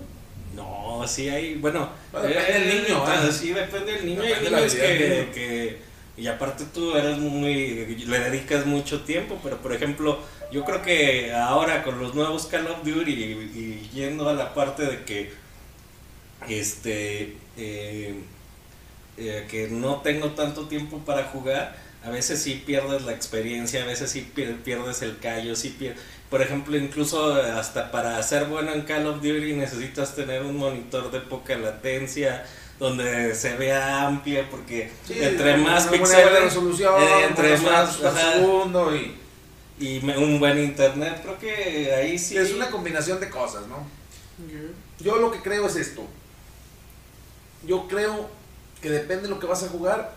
[0.56, 3.39] No, sí hay, bueno, Bueno, depende del niño, entonces, ¿ah?
[3.39, 5.78] sí depende del niño, Depende hay niños que,
[6.18, 10.20] y aparte tú eres muy, le dedicas mucho tiempo, pero por ejemplo,
[10.52, 14.54] yo creo que ahora con los nuevos Call of Duty y, y yendo a la
[14.54, 15.32] parte de que,
[16.48, 18.15] este, eh,
[19.18, 23.86] eh, que no tengo tanto tiempo para jugar, a veces sí pierdes la experiencia, a
[23.86, 25.96] veces sí pier- pierdes el callo, sí pier-
[26.30, 31.10] por ejemplo, incluso hasta para ser bueno en Call of Duty necesitas tener un monitor
[31.12, 32.46] de poca latencia,
[32.80, 38.96] donde se vea amplia, porque Sí, entre más píxeles, resolución, eh, entre más, ajá, segundo
[38.96, 39.15] y
[39.82, 43.88] y me- un buen internet, creo que ahí sí es una combinación de cosas, ¿no?
[45.00, 46.06] Yo lo que creo es esto.
[47.65, 48.30] Yo creo
[48.82, 50.13] que depende de lo que vas a jugar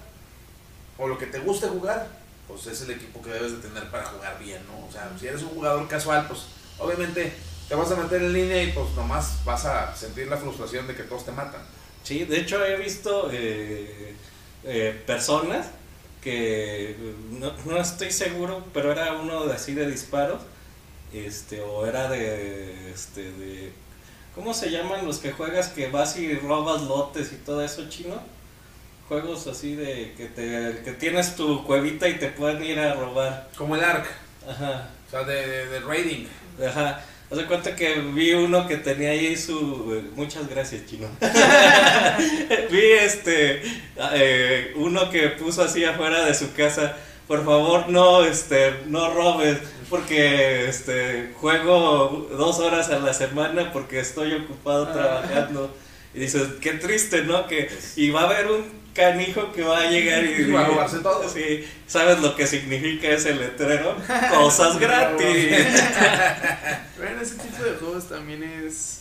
[0.99, 2.09] o lo que te guste jugar,
[2.53, 4.87] pues es el equipo que debes de tener para jugar bien, ¿no?
[4.87, 6.41] O sea, si eres un jugador casual, pues
[6.79, 7.33] obviamente
[7.67, 10.95] te vas a meter en línea y pues nomás vas a sentir la frustración de
[10.95, 11.63] que todos te matan.
[12.03, 14.15] Sí, de hecho he visto eh,
[14.65, 15.69] eh, personas
[16.21, 20.43] que no, no estoy seguro, pero era uno de así de disparos,
[21.15, 23.73] este, o era de, este, de,
[24.35, 28.21] ¿cómo se llaman los que juegas que vas y robas lotes y todo eso chino?
[29.13, 33.47] Juegos así de que te, que tienes tu cuevita y te pueden ir a robar.
[33.59, 34.07] Como el ARC,
[34.49, 34.89] Ajá.
[35.07, 36.27] o sea, de, de, de raiding.
[36.67, 37.05] Ajá.
[37.31, 39.93] Haz de cuenta que vi uno que tenía ahí su.
[39.95, 41.09] eh, Muchas gracias, chino.
[42.71, 43.61] vi este.
[44.15, 46.97] eh, uno que puso así afuera de su casa.
[47.29, 49.59] Por favor, no, este, no robes,
[49.91, 55.77] porque este, juego dos horas a la semana porque estoy ocupado trabajando.
[56.15, 57.47] Y dices, qué triste, ¿no?
[57.47, 60.67] Que, y va a haber un canijo que va a llegar y, Y va a
[60.67, 61.29] robarse todo.
[61.33, 63.97] Sí, ¿sabes lo que significa ese letrero?
[64.31, 65.57] Cosas gratis.
[66.99, 69.01] Bueno, ese tipo de juegos también es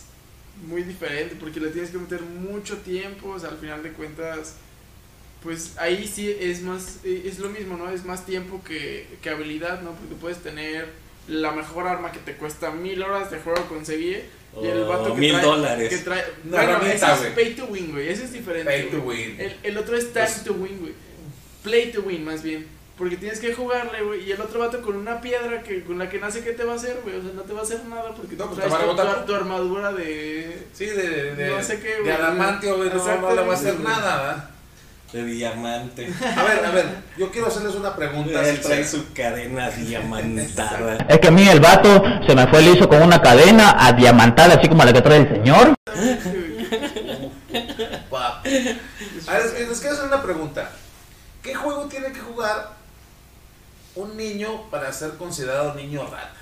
[0.66, 4.54] muy diferente porque le tienes que meter mucho tiempo, o sea, al final de cuentas,
[5.42, 7.90] pues ahí sí es más, eh, es lo mismo, ¿no?
[7.90, 9.92] Es más tiempo que, que habilidad, ¿no?
[9.92, 10.88] Porque puedes tener
[11.28, 14.24] la mejor arma que te cuesta mil horas de juego conseguir
[14.60, 15.88] y el O vato que mil trae, dólares.
[15.88, 18.70] que trae, Una bueno, ese es pay to win, güey, ese es diferente.
[18.70, 19.36] Pay to win.
[19.40, 20.92] El, el otro es time Pues- to win, güey.
[21.62, 22.66] Play to win, más bien.
[22.98, 24.24] Porque tienes que jugarle, güey.
[24.28, 26.74] Y el otro vato con una piedra que con la que nace, ¿qué te va
[26.74, 27.16] a hacer, güey?
[27.16, 29.12] O sea, no te va a hacer nada porque No, tú pues te traes va
[29.12, 30.66] a tu, tu- armadura de.
[30.74, 32.12] Sí, de, de, de, No sé qué, de güey.
[32.12, 34.50] adamantio, güey, no, no le va a hacer nada, ¿verdad?
[35.12, 36.10] De diamante.
[36.36, 36.86] A ver, a ver,
[37.18, 38.48] yo quiero hacerles una pregunta.
[38.48, 40.96] Él trae su cadena diamantada.
[41.06, 44.68] Es que a mí el vato se me fue liso con una cadena adiamantada, así
[44.68, 45.74] como la que trae el señor.
[48.12, 50.70] A ver, les, les quiero hacer una pregunta.
[51.42, 52.70] ¿Qué juego tiene que jugar
[53.94, 56.32] un niño para ser considerado niño rata?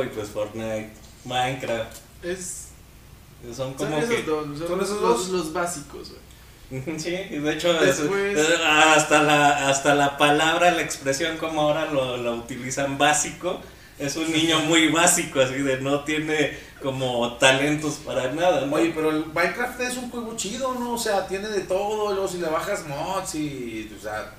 [0.00, 0.90] Uy, pues Fortnite,
[1.24, 1.96] Minecraft.
[2.22, 2.68] Es.
[3.46, 4.22] Son Son como esos que.
[4.22, 5.28] dos, son, ¿Son esos los, dos?
[5.28, 6.10] los básicos,
[6.70, 6.98] güey.
[6.98, 11.86] Sí, y de hecho, Después- eh, hasta, la, hasta la palabra, la expresión como ahora
[11.86, 13.60] lo, lo utilizan básico,
[13.98, 18.74] es un niño muy básico, así de no tiene como talentos para nada, ¿no?
[18.76, 20.92] Oye, pero el Minecraft es un juego chido, ¿no?
[20.92, 24.32] O sea, tiene de todo, luego si le bajas mods y, o sea,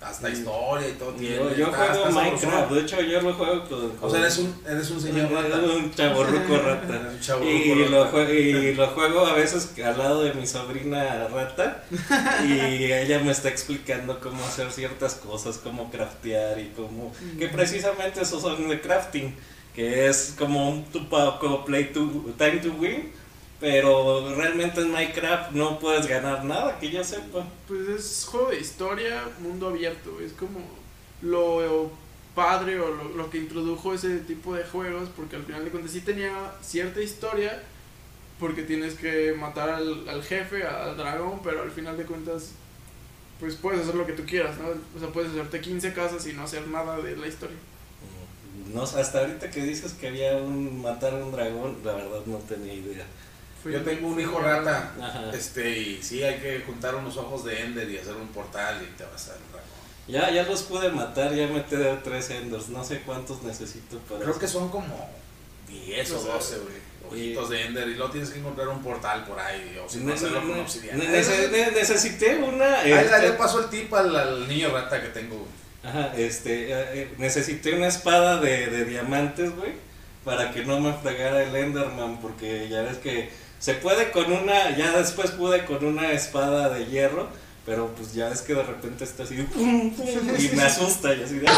[0.00, 1.36] hasta historia y todo tiene.
[1.36, 3.92] yo, yo está- juego está Minecraft, de hecho yo lo juego con...
[4.00, 5.56] O sea, eres un, eres un señor rata.
[5.56, 7.10] Un chaborruco rata.
[7.40, 7.90] Un y, rata.
[7.90, 11.84] lo jue- y lo juego a veces al lado de mi sobrina rata.
[12.46, 17.12] y ella me está explicando cómo hacer ciertas cosas, cómo craftear y cómo.
[17.38, 19.34] Que precisamente esos son de crafting.
[19.74, 22.00] Que es como un tupaco play to
[22.38, 23.12] time to win.
[23.58, 27.46] Pero realmente en Minecraft no puedes ganar nada, que yo sepa.
[27.66, 30.20] Pues es juego de historia, mundo abierto.
[30.20, 30.60] Es como
[31.22, 31.90] lo
[32.34, 35.92] padre o lo, lo que introdujo ese tipo de juegos, porque al final de cuentas
[35.92, 37.62] sí tenía cierta historia,
[38.38, 42.52] porque tienes que matar al, al jefe, al dragón, pero al final de cuentas,
[43.40, 44.68] pues puedes hacer lo que tú quieras, ¿no?
[44.94, 47.56] O sea, puedes hacerte 15 casas y no hacer nada de la historia.
[48.72, 52.36] No, hasta ahorita que dices que había un matar a un dragón, la verdad no
[52.38, 53.06] tenía idea.
[53.64, 55.30] Yo tengo un hijo rata, Ajá.
[55.34, 58.96] este, y sí hay que juntar unos ojos de Ender y hacer un portal y
[58.96, 59.32] te vas a.
[60.08, 64.30] Ya, ya los pude matar, ya me tres enders, no sé cuántos necesito para Creo
[64.30, 64.38] eso.
[64.40, 65.10] que son como
[65.68, 66.86] 10 o O sea, 12, güey.
[67.10, 70.12] Ojitos de Ender y luego tienes que encontrar un portal por ahí, o si no
[70.14, 71.02] hacerlo con obsidiana.
[71.02, 72.80] ne- nece- ne- necesité una...
[72.80, 75.44] Ahí este, le paso el tip al, al niño rata que tengo.
[75.82, 79.72] ajá, este, eh, eh, necesité una espada de, de diamantes, güey,
[80.24, 83.28] para que no me fregara el Enderman, porque ya ves que
[83.58, 87.28] se puede con una, ya después pude con una espada de hierro,
[87.64, 91.48] pero pues ya ves que de repente está así y me asusta y así de...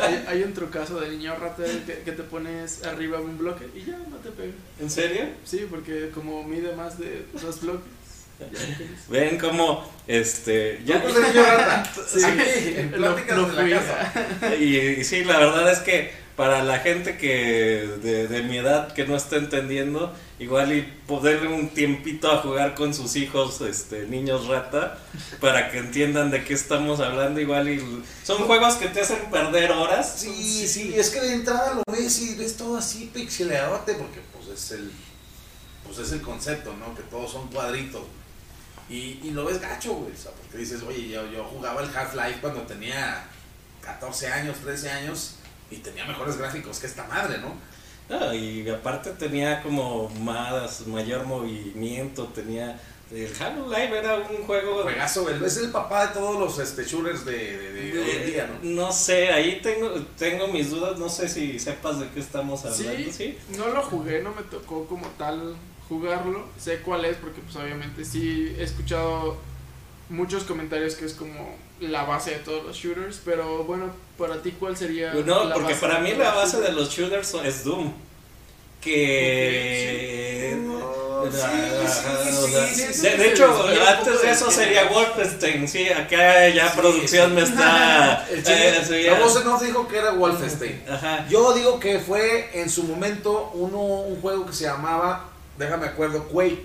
[0.00, 3.68] hay, hay un trucazo de niño rata que, que te pones arriba de un bloque
[3.74, 4.52] y ya no te pega.
[4.80, 5.26] ¿En serio?
[5.44, 7.99] Sí, porque como mide más de dos bloques.
[9.08, 10.98] Ven como, este, ya...
[10.98, 11.92] De niño rata.
[12.08, 12.20] Sí,
[12.76, 14.56] en lo- pláticas lo de la casa.
[14.58, 18.94] Y, y sí, la verdad es que para la gente que de, de mi edad
[18.94, 24.06] que no está entendiendo, igual y poderle un tiempito a jugar con sus hijos, este,
[24.06, 24.98] niños rata,
[25.38, 29.70] para que entiendan de qué estamos hablando, igual y son juegos que te hacen perder
[29.72, 30.14] horas.
[30.20, 34.48] Sí, sí, es que de entrada lo ves y ves todo así pixeleadote, porque pues
[34.58, 34.90] es el,
[35.84, 36.94] pues es el concepto, ¿no?
[36.94, 38.00] Que todos son cuadritos.
[38.90, 41.96] Y, y lo ves gacho, güey, o sea, porque dices, oye, yo, yo jugaba el
[41.96, 43.24] Half-Life cuando tenía
[43.82, 45.36] 14 años, 13 años,
[45.70, 47.54] y tenía mejores gráficos que esta madre, ¿no?
[48.12, 52.80] Ah, y aparte tenía como más, mayor movimiento, tenía...
[53.12, 54.82] El Halo Live era un juego...
[54.82, 58.26] Juegazo, güey, es el papá de todos los este, shooters de, de- de hoy en
[58.26, 58.58] día, ¿no?
[58.86, 62.92] No sé, ahí tengo, tengo mis dudas, no sé si sepas de qué estamos hablando,
[62.92, 63.38] Sí, ¿sí?
[63.56, 65.56] no lo jugué, no me tocó como tal
[65.90, 66.46] jugarlo.
[66.58, 69.36] Sé cuál es porque pues obviamente sí he escuchado
[70.08, 74.52] muchos comentarios que es como la base de todos los shooters, pero bueno, para ti
[74.58, 77.64] cuál sería No, la porque base para mí la base de los shooters son- es
[77.64, 77.92] Doom.
[78.80, 80.56] Que.
[81.20, 81.28] De,
[83.28, 83.46] hecho,
[83.86, 84.88] antes de eso sería.
[84.88, 85.68] Wolfenstein.
[85.68, 87.34] Sí, acá ya Sí, producción sí.
[87.36, 88.26] me está.
[88.26, 90.82] La voz nos dijo que era Wolfenstein.
[90.88, 91.26] Ajá.
[91.28, 95.29] Yo digo que fue en su momento uno, un juego que se llamaba,
[95.60, 96.64] déjame acuerdo, Quake.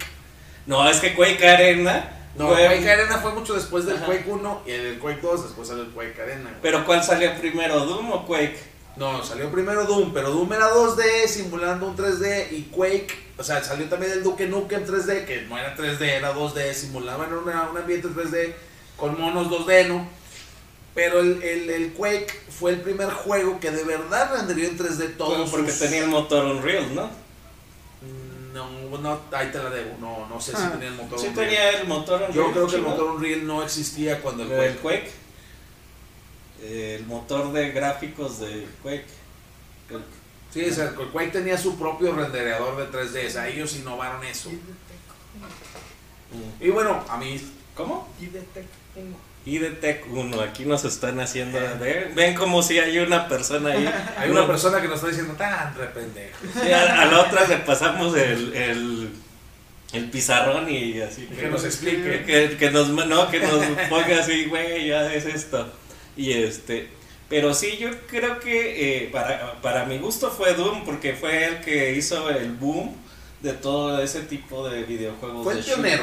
[0.65, 2.11] No, es que Quake Arena.
[2.35, 4.07] No, fue- Quake Arena fue mucho después del Ajá.
[4.07, 6.49] Quake 1 y el Quake 2 después salió el Quake Arena.
[6.49, 6.61] güey.
[6.61, 8.59] Pero ¿cuál salió primero, Doom o Quake?
[8.97, 13.61] No, salió primero Doom, pero Doom era 2D simulando un 3D y Quake, o sea,
[13.61, 17.77] salió también el Duke Nukem 3D, que no era 3D, era 2D, simulaban una- un
[17.77, 18.53] ambiente 3D
[18.95, 20.07] con monos 2D, ¿no?
[20.93, 25.17] Pero el, el, el Quake fue el primer juego que de verdad renderió en 3D
[25.17, 25.27] todo.
[25.29, 27.09] Bueno, porque tenía el motor Unreal, ¿no?
[28.55, 30.71] No, no, ahí te la debo, no, no sé si Ah.
[30.71, 31.47] tenía el motor Sí Unreal.
[31.49, 32.33] tenía el motor Unreal.
[32.33, 35.11] Yo creo que el motor Unreal no existía cuando el El Quake.
[36.61, 36.95] Quake.
[36.97, 39.05] El motor de gráficos de Quake.
[39.89, 40.03] El-
[40.53, 44.23] Sí, o sea, el Quake tenía su propio rendereador de 3D, o sea, ellos innovaron
[44.23, 44.49] eso.
[46.61, 47.41] Y bueno, a mí
[47.75, 48.07] ¿Cómo?
[49.45, 51.59] IDTech 1, aquí nos están haciendo.
[51.79, 53.87] ¿Ven, ven como si hay una persona ahí.
[54.17, 56.37] hay una persona que nos está diciendo tan rependejo.
[56.61, 59.09] Sí, a, a la otra le pasamos el, el,
[59.93, 61.27] el pizarrón y así.
[61.27, 62.23] Que nos explique.
[62.25, 65.71] Que, que nos, no, que nos ponga así, güey, ya es esto.
[66.17, 66.89] Y este.
[67.29, 71.61] Pero sí, yo creo que eh, para, para mi gusto fue Doom, porque fue el
[71.61, 72.95] que hizo el boom
[73.41, 75.43] de todo ese tipo de videojuegos.
[75.43, 76.01] Fue de el shooter.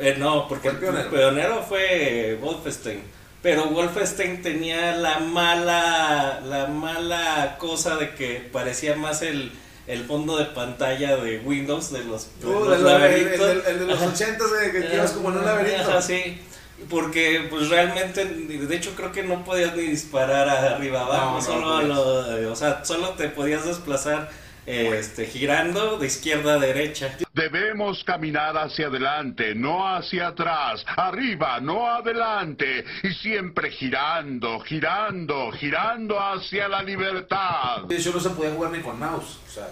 [0.00, 1.62] Eh, no, porque el pionero.
[1.68, 3.02] fue Wolfenstein.
[3.42, 9.52] Pero Wolfenstein tenía la mala, la mala cosa de que parecía más el,
[9.88, 13.40] el fondo de pantalla de Windows de los, de Uh, los el, laberintos.
[13.48, 14.06] el- el de los Ajá.
[14.12, 15.90] 80 de que quedas como en un laberinto.
[15.90, 16.40] Ajá, sí.
[16.88, 21.42] Porque pues realmente, de hecho creo que no podías ni disparar arriba abajo, No, no
[21.42, 24.30] solo lo- o sea, solo te podías desplazar
[24.66, 27.16] este girando de izquierda a derecha.
[27.34, 36.20] Debemos caminar hacia adelante, no hacia atrás, arriba, no adelante, y siempre girando, girando, girando
[36.20, 37.90] hacia la libertad.
[37.90, 39.40] Hecho, no se podía jugar ni con mouse.
[39.46, 39.68] O sea,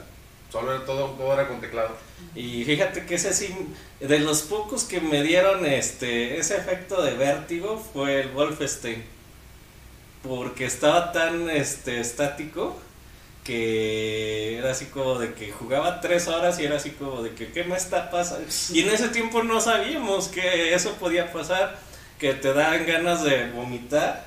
[0.50, 1.96] solo era todo, todo era con teclado.
[2.34, 3.54] Y fíjate que ese sí,
[4.00, 9.04] de los pocos que me dieron este ese efecto de vértigo fue el Wolfenstein.
[10.22, 12.78] Porque estaba tan este estático
[13.50, 17.50] que era así como de que jugaba tres horas y era así como de que
[17.50, 18.46] ¿qué me está pasando?
[18.72, 21.76] Y en ese tiempo no sabíamos que eso podía pasar,
[22.20, 24.24] que te dan ganas de vomitar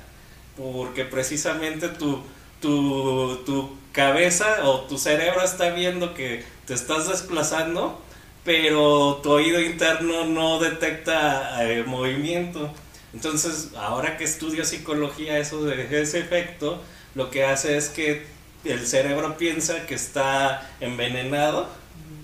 [0.58, 2.22] porque precisamente tu,
[2.60, 8.02] tu, tu cabeza o tu cerebro está viendo que te estás desplazando,
[8.44, 12.70] pero tu oído interno no detecta eh, movimiento.
[13.14, 16.82] Entonces, ahora que estudio psicología, eso de ese efecto,
[17.14, 18.33] lo que hace es que
[18.64, 21.68] el cerebro piensa que está envenenado.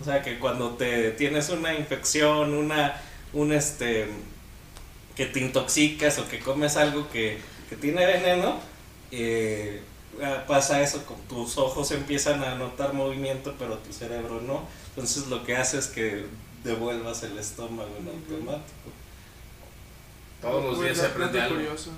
[0.01, 3.01] O sea, que cuando te tienes una infección, una,
[3.33, 4.09] un este,
[5.15, 7.39] que te intoxicas o que comes algo que,
[7.69, 8.59] que tiene veneno,
[9.11, 9.83] eh,
[10.23, 14.67] ah, pasa eso, con tus ojos empiezan a notar movimiento, pero tu cerebro no.
[14.91, 16.25] Entonces lo que hace es que
[16.65, 18.91] devuelvas el estómago en automático.
[20.41, 21.57] Todos los Muy días se aprende algo.
[21.57, 21.91] curioso.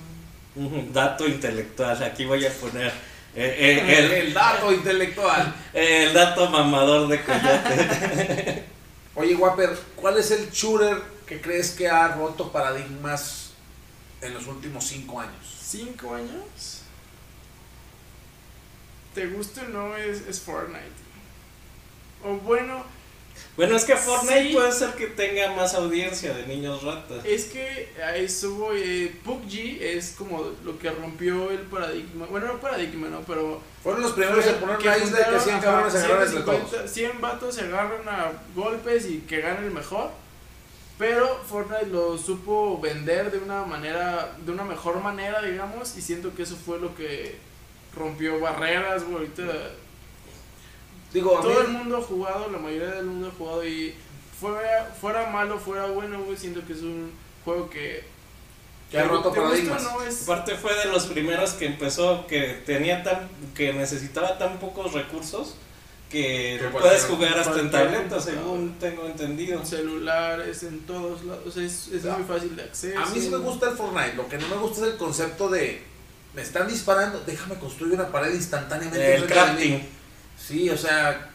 [0.92, 2.92] Dato intelectual, aquí voy a poner
[3.34, 5.54] Eh, eh, El, el dato intelectual.
[5.72, 8.64] el dato mamador de Coyote.
[9.14, 13.50] Oye, Wapper, ¿cuál es el shooter que crees que ha roto paradigmas
[14.20, 15.58] en los últimos cinco años?
[15.62, 16.82] ¿Cinco años?
[19.14, 19.96] ¿Te gusta o no?
[19.96, 20.80] Es, es Fortnite.
[22.24, 22.84] O bueno,
[23.56, 24.52] bueno, es que Fortnite Sí.
[24.54, 27.24] puede ser que tenga más audiencia de niños ratas.
[27.24, 28.80] es que a eso voy.
[28.82, 32.26] eh, PUBG es como lo que rompió el paradigma.
[32.26, 33.20] Bueno, no paradigma, ¿no?
[33.22, 33.60] Pero.
[33.82, 36.22] Fueron los primeros en poner una isla y que juntaron, 100 ajá, cabrones se agarran
[36.28, 36.90] entre 150, todos.
[36.90, 40.10] 100 vatos se agarran a golpes y que gane el mejor.
[40.98, 46.34] Pero Fortnite lo supo vender de una manera, de una mejor manera, digamos, y siento
[46.34, 47.36] que eso fue lo que
[47.96, 49.16] rompió barreras, güey.
[49.16, 49.42] Ahorita
[51.12, 53.94] Digo, todo el mundo ha jugado, la mayoría del mundo ha jugado y
[54.40, 57.10] fuera, fuera malo, fuera bueno, güey, siento que es un
[57.44, 58.04] juego que...
[58.90, 59.82] que ha roto paradigmas.
[59.82, 64.58] no, es- Aparte fue de los primeros que empezó, que tenía tan, que necesitaba tan
[64.58, 65.56] pocos recursos
[66.10, 69.58] que puedes jugar hasta en tableta, según tengo entendido.
[69.60, 72.16] en celulares, en todos lados, es, es Ya.
[72.16, 72.98] muy fácil de acceso.
[73.00, 75.48] A mí sí me gusta el Fortnite, lo que no me gusta es el concepto
[75.48, 75.82] de
[76.34, 79.14] me están disparando, déjame construir una pared instantáneamente.
[79.14, 79.88] El crafting.
[80.44, 81.30] Sí, o sea,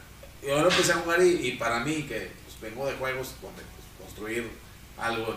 [0.45, 4.07] yo lo empecé a jugar y, para mí, que pues, vengo de juegos donde pues,
[4.07, 4.49] construir
[4.97, 5.35] algo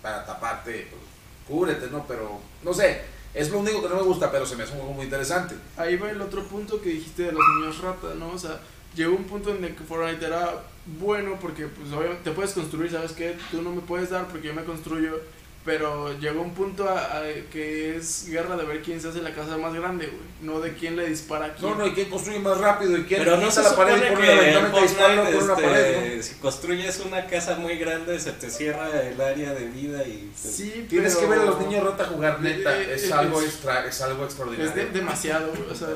[0.00, 1.02] para taparte, pues,
[1.48, 2.06] cúbrete, ¿no?
[2.06, 3.02] Pero, no sé,
[3.34, 5.56] es lo único que no me gusta, pero se me hace un juego muy interesante.
[5.76, 8.28] Ahí va el otro punto que dijiste de los niños ratas, ¿no?
[8.28, 8.60] O sea,
[8.94, 12.92] llegó un punto en el que Fortnite era bueno porque, pues, obviamente te puedes construir,
[12.92, 13.36] ¿sabes qué?
[13.50, 15.20] Tú no me puedes dar porque yo me construyo,
[15.64, 19.34] pero llegó un punto a, a que es guerra de ver quién se hace la
[19.34, 21.70] casa más grande, güey, no de quién le dispara a quién.
[21.70, 24.14] No, no, y quién construye más rápido y quién Pero no se la pared y
[24.14, 26.22] pone la en ventana y dispara con una este, pared, ¿no?
[26.22, 30.30] si construyes una casa muy grande, se te cierra el área de vida y...
[30.42, 33.12] te- Sí, Tienes pero- que ver a los niños rata jugar, neta, Eh, es, eh,
[33.12, 34.72] algo es- extra, es algo Es extraordinario.
[34.72, 35.88] de- demasiado, güey, o sea,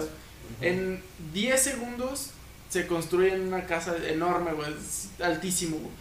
[0.61, 1.03] en
[1.33, 2.31] 10 segundos
[2.69, 5.93] se construye una casa enorme, güey, es altísimo, güey.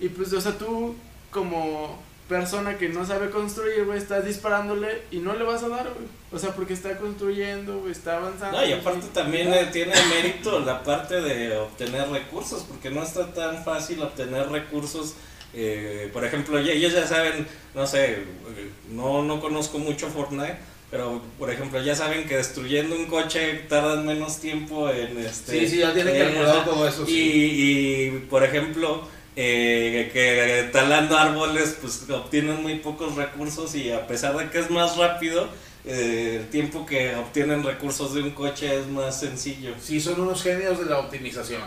[0.00, 0.94] Y pues, o sea, tú
[1.30, 5.84] como persona que no sabe construir, güey, estás disparándole y no le vas a dar,
[5.84, 6.06] güey.
[6.30, 8.58] O sea, porque está construyendo, güey, está avanzando.
[8.58, 13.32] No, y aparte también eh, tiene mérito la parte de obtener recursos, porque no está
[13.32, 15.14] tan fácil obtener recursos.
[15.54, 20.58] eh, por ejemplo, ellos ya saben, no sé, eh, no, no conozco mucho Fortnite,
[20.90, 25.60] pero por ejemplo ya saben que destruyendo un coche tardan menos tiempo en este...
[25.60, 27.12] Sí, sí, ya tienen calculado todo eso, Y, sí.
[27.14, 29.08] y, por ejemplo,
[29.40, 34.68] eh, que talando árboles pues obtienen muy pocos recursos y a pesar de que es
[34.68, 35.48] más rápido,
[35.84, 39.74] eh, el tiempo que obtienen recursos de un coche es más sencillo.
[39.80, 41.62] Sí, son unos genios de la optimización.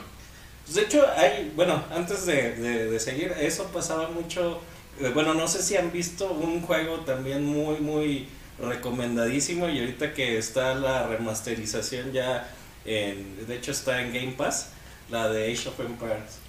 [0.66, 4.60] Pues, de hecho, hay, bueno, antes de, de- de seguir, eso pasaba mucho,
[5.00, 8.28] eh, bueno, no sé si han visto un juego también muy, muy
[8.60, 12.50] recomendadísimo y ahorita que está la remasterización ya,
[12.86, 14.68] en, de hecho está en Game Pass,
[15.12, 16.40] la de Age of Empires.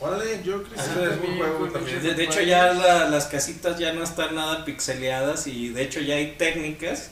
[0.00, 2.02] Órale, Yo Ese es un juego también.
[2.02, 6.00] De, de hecho ya la- las casitas ya no están nada pixeleadas y de hecho
[6.00, 7.10] ya hay técnicas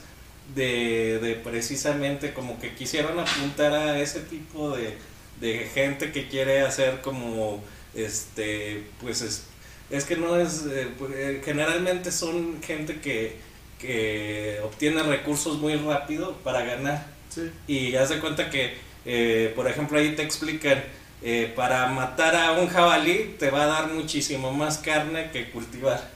[0.55, 4.95] de, de precisamente como que quisieron apuntar a ese tipo de,
[5.41, 7.63] de gente que quiere hacer como
[7.95, 9.43] este pues es,
[9.89, 13.37] es que no es eh, pues, eh, generalmente son gente que,
[13.79, 17.51] que obtiene recursos muy rápido para ganar Sí.
[17.67, 20.83] y haz de cuenta que, eh, por ejemplo, ahí te explican,
[21.21, 26.11] eh, para matar a un jabalí te va a dar muchísimo más carne que cultivar,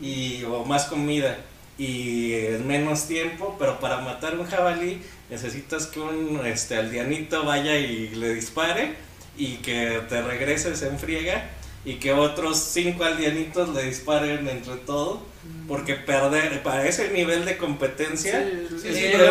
[0.00, 1.38] y, o más comida,
[1.78, 5.00] y en menos tiempo, pero para matar un jabalí
[5.30, 8.94] necesitas que un este, aldeanito vaya y le dispare,
[9.36, 11.50] y que te regreses en friega,
[11.84, 15.22] y que otros cinco aldeanitos le disparen entre todo,
[15.68, 19.30] porque perder, para ese nivel de competencia, Sí, Sí, es- sí, es- Perder,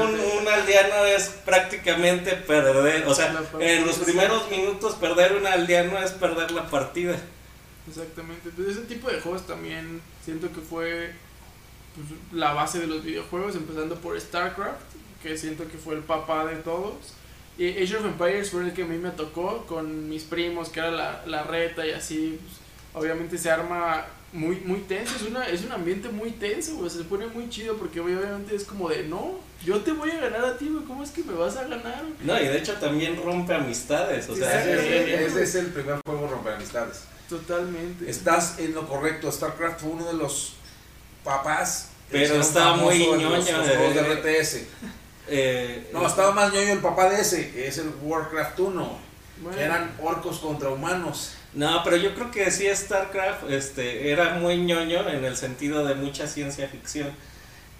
[0.00, 0.38] un, importante.
[0.40, 6.12] un aldeano es prácticamente perder, o sea, en los primeros minutos perder un aldeano es
[6.12, 7.16] perder la partida.
[7.88, 8.50] Exactamente.
[8.56, 11.12] Pues ese tipo de juegos también siento que fue
[11.94, 14.80] pues, la base de los videojuegos, empezando por StarCraft,
[15.22, 16.94] que siento que fue el papá de todos.
[17.56, 20.80] Y Age of Empires fue el que a mí me tocó con mis primos, que
[20.80, 22.40] era la, la reta y así.
[22.42, 26.90] pues, obviamente se arma muy muy tenso, es, una, es un ambiente muy tenso, güey,
[26.90, 30.44] se pone muy chido porque obviamente es como de, no, yo te voy a ganar
[30.44, 32.02] a ti, güey, ¿cómo es que me vas a ganar?
[32.22, 35.24] No, y de hecho también rompe amistades, o sea, Sí, sí, Ese, sí.
[35.24, 37.04] ese es el primer juego romper amistades.
[37.28, 38.10] Totalmente.
[38.10, 39.32] Estás en lo correcto.
[39.32, 40.54] StarCraft fue uno de los
[41.24, 41.88] papás.
[42.10, 44.66] Pero estaba muy en los- ñoño, los juegos de eh, RTS.
[45.28, 48.98] eh, No, estaba más ñoño el papá de ese, que es el Warcraft 1.
[49.42, 51.32] Bueno, Que eran orcos contra humanos.
[51.54, 55.94] No, pero yo creo que sí StarCraft este, era muy ñoño en el sentido de
[55.94, 57.10] mucha ciencia ficción.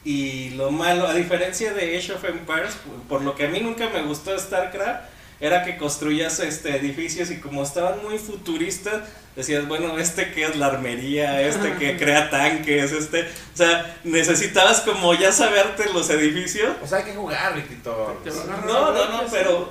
[0.04, 2.76] Y lo malo, a diferencia de Age of Empires,
[3.08, 5.04] por lo que a mí nunca me gustó StarCraft,
[5.40, 10.56] era que construías este edificios y como estaban muy futuristas, decías, bueno, este que es
[10.56, 16.70] la armería, este que crea tanques, este, o sea, necesitabas como ya saberte los edificios.
[16.82, 18.20] O sea, hay que jugar, Riquito.
[18.66, 19.70] No, no, no, pero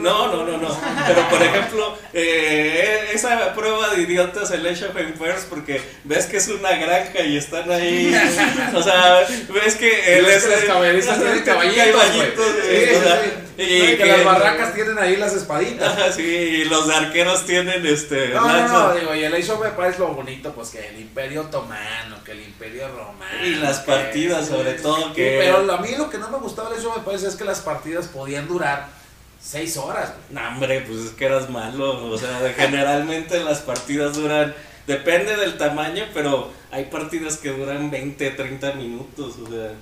[0.00, 0.80] no, no, no, no.
[1.06, 6.38] Pero por ejemplo, eh, esa prueba de idiotas el Age of Empires porque ves que
[6.38, 8.14] es una granja y están ahí,
[8.74, 12.04] o sea, ves que el los caballeristas tienen caballitos,
[13.56, 15.92] y No, y que las barracas tienen ahí las espaditas.
[15.92, 19.03] Ajá, sí, y los arqueros tienen este No, no, lanzas.
[19.04, 22.42] Digo, y el Age of Empires lo bonito, pues que el Imperio Otomano, que el
[22.42, 23.44] Imperio Romano.
[23.44, 25.38] Y las partidas, sobre todo, que.
[25.40, 27.60] pero a mí lo que no me gustaba del Age of Empires es que las
[27.60, 28.88] partidas podían durar
[29.40, 30.12] seis horas.
[30.30, 32.10] No, hombre, pues es que eras malo.
[32.10, 34.54] O sea, generalmente las partidas duran.
[34.86, 39.36] Depende del tamaño, pero hay partidas que duran 20, 30 minutos.
[39.42, 39.72] O sea,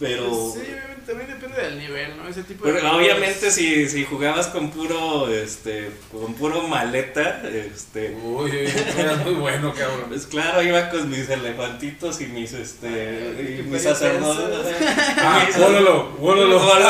[0.00, 0.28] pero.
[0.28, 2.26] Pues sí, obviamente, también depende del nivel, ¿no?
[2.28, 7.42] Ese tipo de Pero juegos- obviamente si, si jugabas con puro este con puro maleta,
[7.48, 8.50] este Uy,
[8.98, 10.06] eras muy bueno, cabrón.
[10.08, 14.76] pues claro, iba con mis elefantitos y mis este y qué mis sacerdotes.
[15.22, 16.58] Ah, Mis- wólolo, wólolo.
[16.58, 16.80] Wólolo,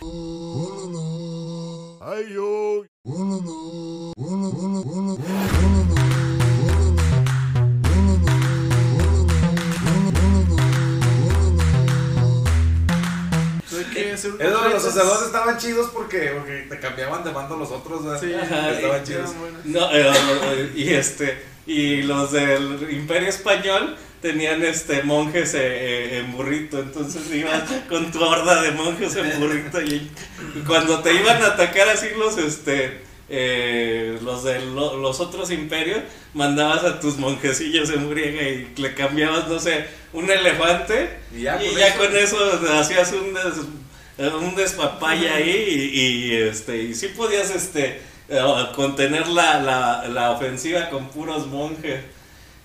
[0.00, 0.86] wólolo.
[2.08, 2.36] Hay que
[14.16, 18.04] hacer donde los sacerdotes estaban chidos porque, porque te cambiaban de mando los otros.
[18.04, 18.20] ¿verdad?
[18.20, 19.30] Sí, Ajá, estaban y- chidos.
[19.64, 26.32] No, eh, y este y los del Imperio Español tenían este monjes eh, eh, en
[26.32, 30.10] burrito, entonces ibas con tu horda de monjes en burrito y,
[30.54, 35.50] y cuando te iban a atacar así los este eh, los de lo- los otros
[35.50, 35.98] imperios
[36.34, 41.60] mandabas a tus monjecillos en briega y le cambiabas no sé un elefante Y ya
[41.62, 43.50] y con ya eso- con eso hacías un des, eh,
[44.18, 45.50] un despapaya ahí
[45.92, 48.42] y, y, este y sí podías este eh,
[48.74, 52.02] contener la, la, la ofensiva con puros monjes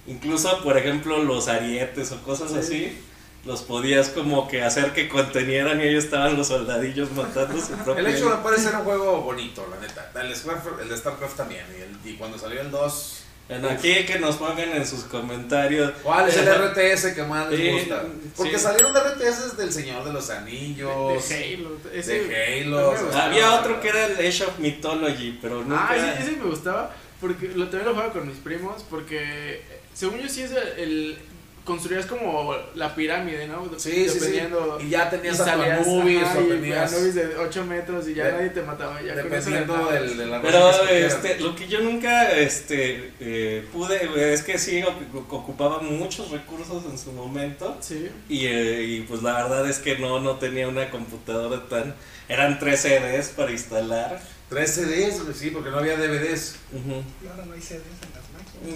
[0.08, 2.97] incluso por ejemplo los arietes o cosas así
[3.45, 7.97] los podías como que hacer que contenieran y ellos estaban los soldadillos matando su propio
[7.97, 10.12] El hecho puede ser un juego bonito, la neta.
[10.22, 11.66] El, Starcraft- el de StarCraft también.
[11.76, 13.20] Y, el- y cuando salió el 2.
[13.70, 17.70] Aquí que nos pongan en sus comentarios ¿Cuál es el RTS que más les Sí,
[17.72, 18.04] gusta?
[18.38, 18.64] Porque sí.
[18.64, 21.28] salieron de RTS del Señor de los Anillos.
[21.30, 21.78] De Halo.
[21.93, 22.93] Ese, de Halo.
[23.14, 26.95] había otro que era el Age of Mythology pero nunca Ah, ese, ese me gustaba.
[27.20, 28.84] Porque lo, también lo jugaba con mis primos.
[28.89, 31.18] Porque eh, según yo, sí es el.
[31.64, 33.64] Construías como la pirámide, ¿no?
[33.78, 34.20] Sí, sí, sí.
[34.20, 38.07] Dependiendo- Y ya tenías y salías, Anubis, ajá, o y tenías- Anubis de 8 metros
[38.07, 39.01] y ya De- nadie te mataba.
[39.01, 44.41] Ya Dependiendo del, de la Pero este, lo que yo nunca este, eh, pude, es
[44.41, 48.09] que sí oc- ocupaba muchos recursos en su momento Sí.
[48.28, 51.95] y, eh, y pues la verdad es que no, no tenía una computadora tan...
[52.28, 54.22] Eran tres CDs para instalar.
[54.49, 56.55] Tres CDs, sí, porque no había DVDs.
[56.74, 57.03] Ujú.
[57.24, 57.82] Y ahora no hay CDs.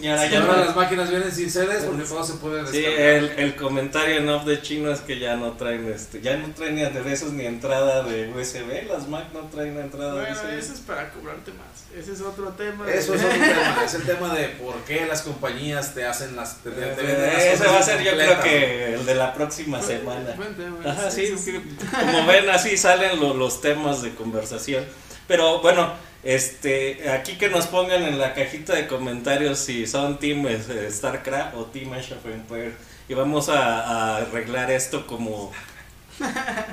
[0.01, 3.07] Y ahora no- las máquinas vienen sin CDs porque todo se puede Sí, descargar.
[3.07, 6.47] el, el comentario en off de chino es que ya no traen este, ya no
[6.55, 10.41] traen ni aderezos ni entrada de USB, las Mac no traen entrada Bueno, de eso
[10.71, 10.73] USB.
[10.73, 11.67] es para cobrarte más.
[11.95, 12.89] Ese es otro tema.
[12.91, 16.57] Eso es otro tema, es el tema de por qué las compañías te hacen las...
[16.63, 19.81] Te, te venden las Ese va a ser yo creo que el de la próxima
[19.81, 20.35] semana.
[20.83, 21.53] Ajá, sí, sí,
[21.91, 24.83] como ven así salen lo- los temas de conversación.
[25.27, 25.93] Pero bueno,
[26.25, 31.55] este, aquí que nos pongan en la cajita de comentarios si son Team eh, StarCraft
[31.55, 32.73] o Team Age of Empires
[33.07, 35.51] y vamos a, a arreglar esto como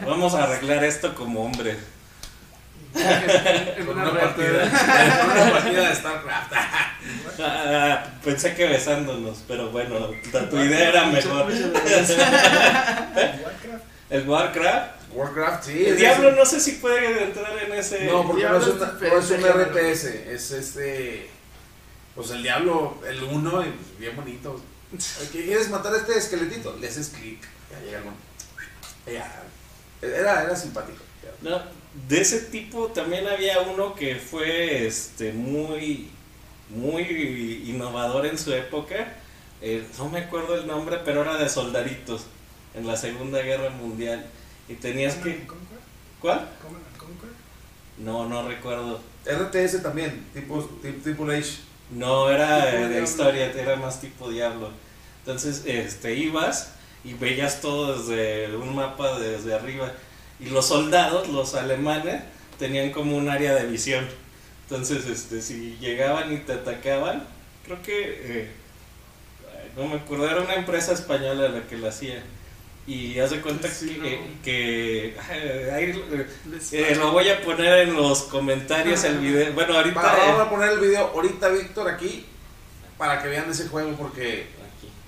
[0.07, 1.77] vamos a arreglar esto como hombres.
[2.95, 6.53] En una partida, con una partida de StarCraft.
[7.41, 10.11] Ah, pensé que besándonos, pero bueno,
[10.51, 11.51] tu idea era mejor.
[14.13, 14.23] Warcraft.
[14.23, 15.13] El Warcraft.
[15.15, 15.85] Warcraft, sí.
[15.87, 18.05] El Diablo no sé si puede entrar en ese.
[18.07, 19.61] No, porque no es, Diablo una- es no es un.
[19.61, 21.29] RTS, es este...
[22.15, 24.61] Pues el Diablo, el 1, y pues bien bonito.
[25.33, 26.77] ¿Qué ¿Quieres matar a este esqueletito?
[26.79, 27.41] Le haces clic.
[27.71, 28.11] Ya llega algo.
[29.07, 29.43] Ya.
[30.03, 30.99] Era, era simpático.
[31.41, 31.61] No,
[32.09, 36.11] de ese tipo también había uno que fue este muy
[36.69, 37.03] muy
[37.67, 39.15] innovador en su época.
[39.61, 42.27] Eh, no me acuerdo el nombre, pero era de soldaditos
[42.75, 44.25] en la Segunda Guerra Mundial.
[44.69, 45.47] Y tenías que.
[45.47, 45.79] Conquer.
[46.21, 46.49] ¿Cuál?
[46.99, 47.31] Conquer.
[47.99, 49.01] No, no recuerdo.
[49.27, 51.59] RTS también, tipo, tip- Triple H.
[51.91, 53.05] No, era Tipo de Diablo.
[53.05, 54.71] historia, era más tipo Diablo.
[55.21, 56.73] Entonces, este, ibas
[57.05, 59.93] y veías todo desde un mapa desde arriba.
[60.41, 62.23] Y los soldados, los alemanes,
[62.59, 64.07] tenían como un área de visión.
[64.69, 67.25] Entonces, este, si llegaban y te atacaban,
[67.65, 67.93] creo que,
[68.43, 68.51] eh,
[69.77, 72.23] no me acuerdo, era una empresa española la que la hacía.
[72.85, 76.05] Y haz de cuenta que, que eh, ahí,
[76.73, 79.53] eh, lo voy a poner en los comentarios el video.
[79.53, 80.03] Bueno, ahorita.
[80.03, 82.27] Va- eh, vamos a poner el video ahorita, Víctor, aquí,
[82.99, 84.47] para que vean ese juego, porque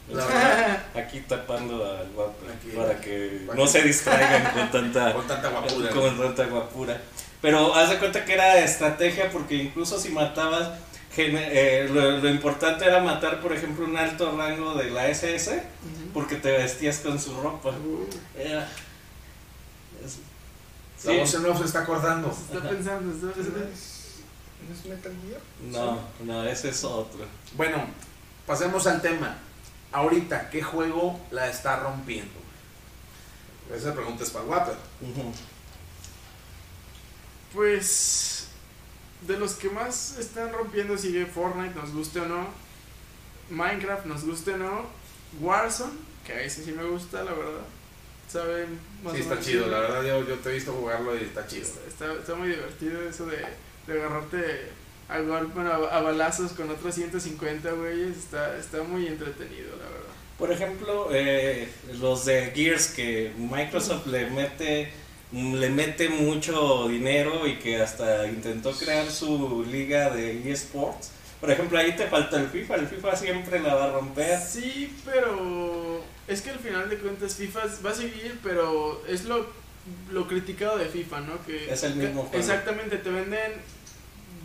[0.08, 2.76] la verdad, Aquí tapando al guapo Aquí.
[2.76, 5.90] para que no que- se distraigan con tanta, Con tanta guapura.
[5.90, 7.00] con tanta guapura.
[7.42, 10.70] Pero haz de cuenta que era estrategia porque incluso si matabas,
[11.12, 15.60] gene- eh, lo, lo importante era matar, por ejemplo, un alto rango de la SS
[16.14, 17.72] porque te vestías con su ropa.
[18.38, 18.68] Era-
[20.04, 20.18] es-
[21.04, 21.18] la sí.
[21.18, 22.30] voz en off se está acordando.
[22.30, 24.14] Está pensando, está- ¿No está- es,
[24.66, 25.40] ¿no es Metal Gear?
[25.70, 27.26] No, no, ese es otro.
[27.56, 27.84] Bueno,
[28.46, 29.36] pasemos al tema.
[29.92, 32.32] Ahorita, ¿qué juego la está rompiendo?
[33.74, 34.76] Esa pregunta es para Water.
[37.52, 38.48] Pues
[39.26, 42.46] de los que más están rompiendo sigue Fortnite, nos guste o no.
[43.50, 44.82] Minecraft, nos guste o no.
[45.40, 45.92] Warzone,
[46.26, 47.60] que a ese sí me gusta, la verdad.
[48.28, 51.16] Saben más Sí, o está menos chido, la verdad yo, yo te he visto jugarlo
[51.16, 51.66] y está chido.
[51.86, 53.44] Está, está muy divertido eso de,
[53.86, 54.70] de agarrarte
[55.08, 58.16] a, gol- bueno, a, a balazos con otros 150 güeyes.
[58.16, 60.14] Está, está muy entretenido, la verdad.
[60.38, 61.68] Por ejemplo, eh,
[62.00, 64.92] los de Gears que Microsoft le mete
[65.32, 71.10] le mete mucho dinero y que hasta intentó crear su liga de eSports.
[71.40, 74.38] Por ejemplo, ahí te falta el FIFA, el FIFA siempre la va a romper.
[74.40, 75.83] Sí, pero
[76.28, 79.46] es que al final de cuentas FIFA va a seguir, pero es lo,
[80.12, 81.44] lo criticado de FIFA, ¿no?
[81.44, 82.38] Que Es el mismo juego.
[82.38, 83.52] Exactamente, te venden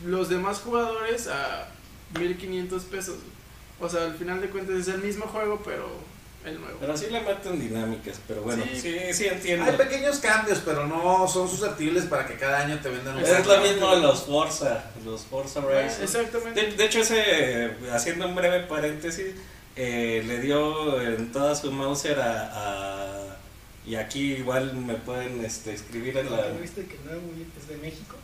[0.05, 1.67] los demás jugadores a
[2.19, 3.17] 1500 pesos.
[3.79, 5.87] O sea, al final de cuentas es el mismo juego, pero
[6.45, 6.77] el nuevo.
[6.79, 8.79] Pero sí le meten dinámicas, pero bueno, Sí.
[8.79, 9.65] sí, sí, entiendo.
[9.65, 13.45] Hay pequeños cambios, pero no son susceptibles para que cada año te vendan un Es
[13.45, 16.03] lo mismo de los Forza, los Forza Racing.
[16.03, 16.61] Exactamente.
[16.61, 19.27] De, de hecho, ese, haciendo un breve paréntesis,
[19.81, 23.37] eh, le dio en toda su Mauser a, a-
[23.87, 26.49] Y aquí igual me pueden este, escribir en la...
[26.49, 27.21] ¿No viste que el nuevo
[27.59, 28.15] es de México?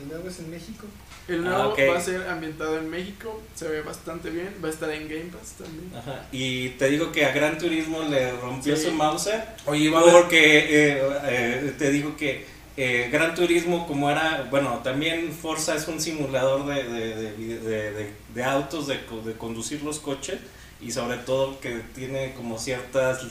[0.00, 0.86] El nuevo es en México.
[1.28, 4.70] El Ah, nuevo va a ser ambientado en México, se ve bastante bien, va a
[4.70, 5.90] estar en Game Pass también.
[5.94, 8.84] Ajá, Y te digo que a Gran Turismo le rompió Sí.
[8.86, 9.44] su Mauser.
[9.66, 12.46] Oye, va a haber- Porque eh, eh, te digo que
[12.76, 18.86] eh, Gran Turismo, como era, bueno, también Forza es un simulador de, de, de, autos,
[18.86, 20.38] de, co- de conducir los coches
[20.80, 23.22] y sobre todo que tiene como ciertas,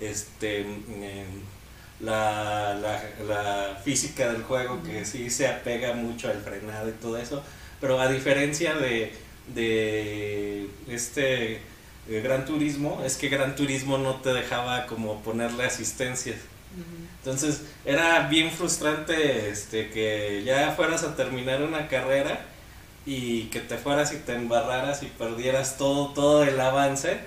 [0.00, 1.42] este, em,
[2.00, 7.18] la, la, la física del juego que sí se apega mucho al frenado y todo
[7.18, 7.42] eso,
[7.80, 9.12] pero a diferencia de,
[9.54, 11.56] de este
[12.08, 16.36] eh, Gran Turismo, es que Gran Turismo no te dejaba como ponerle asistencias.
[17.24, 22.44] Entonces era bien frustrante este que ya fueras a terminar una carrera
[23.06, 27.18] y que te fueras y te embarraras y perdieras todo todo el avance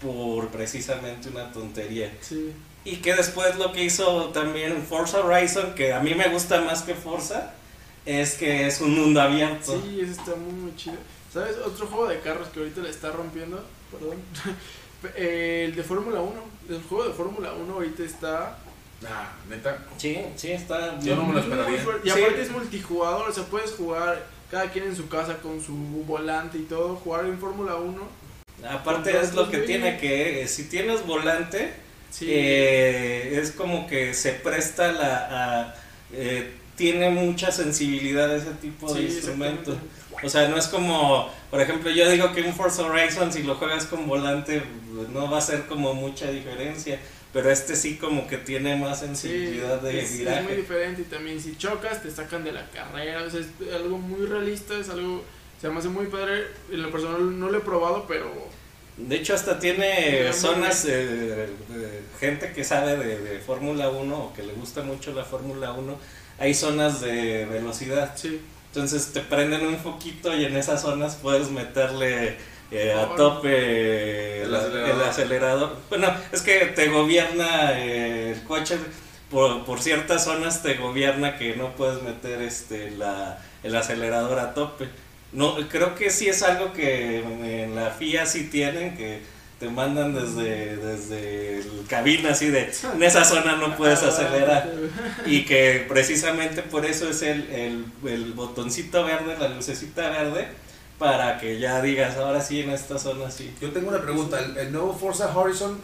[0.00, 2.12] por precisamente una tontería.
[2.20, 2.52] Sí.
[2.84, 6.82] Y que después lo que hizo también Forza Horizon, que a mí me gusta más
[6.82, 7.52] que Forza,
[8.06, 9.82] es que es un mundo abierto.
[9.82, 10.98] Sí, eso está muy, muy chido.
[11.32, 11.56] ¿Sabes?
[11.66, 14.18] Otro juego de carros que ahorita le está rompiendo, perdón,
[15.16, 16.32] el de Fórmula 1.
[16.68, 18.58] El juego de Fórmula 1 ahorita está...
[19.08, 19.78] Ah, neta.
[19.96, 20.98] Sí, sí, está...
[21.00, 21.78] Yo no me lo esperaría.
[22.04, 22.20] Y Sí.
[22.22, 25.74] aparte es multijugador, o sea, puedes jugar cada quien en su casa con su
[26.06, 28.00] volante y todo, jugar en Fórmula 1.
[28.68, 31.72] Aparte es lo que tiene que, eh, si tienes volante,
[32.10, 32.26] Sí.
[32.28, 35.28] eh, es como que se presta la...
[35.70, 35.74] a-
[36.12, 39.76] eh, tiene mucha sensibilidad a ese tipo de Sí, instrumentos.
[40.22, 43.54] O sea, no es como, por ejemplo, yo digo que un Forza Horizon si lo
[43.56, 44.62] juegas con volante
[44.94, 46.98] pues, no va a ser como mucha diferencia,
[47.32, 50.42] pero este sí como que tiene más Sí, sensibilidad de es, es viraje.
[50.42, 53.98] muy diferente y también si chocas te sacan de la carrera, o sea, es algo
[53.98, 55.24] muy realista, es algo,
[55.60, 58.52] se me hace muy padre, en lo personal no lo he probado, pero
[58.96, 61.48] De hecho, hasta tiene zonas, eh,
[62.20, 65.98] gente que sabe de, de Fórmula 1 o que le gusta mucho la Fórmula 1,
[66.38, 68.14] hay zonas de velocidad.
[68.14, 72.36] sí, Entonces te prenden un foquito y en esas zonas puedes meterle
[72.72, 74.90] eh, a tope El acelerador.
[74.90, 75.76] el acelerador.
[75.88, 78.78] Bueno, es que te gobierna eh, el coche,
[79.30, 84.54] por, por ciertas zonas te gobierna que no puedes meter este la, el acelerador a
[84.54, 84.88] tope.
[85.32, 89.22] No, creo que sí es algo que en la FIA sí tienen, que
[89.58, 94.70] te mandan desde, desde el cabina así de, en esa zona no puedes acelerar.
[95.26, 100.48] Y que precisamente por eso es el, el, el botoncito verde, la lucecita verde,
[101.02, 103.52] para que ya digas, ahora sí, en esta zona sí.
[103.60, 104.38] Yo tengo una pregunta.
[104.38, 105.80] ¿El, nuevo Forza Horizon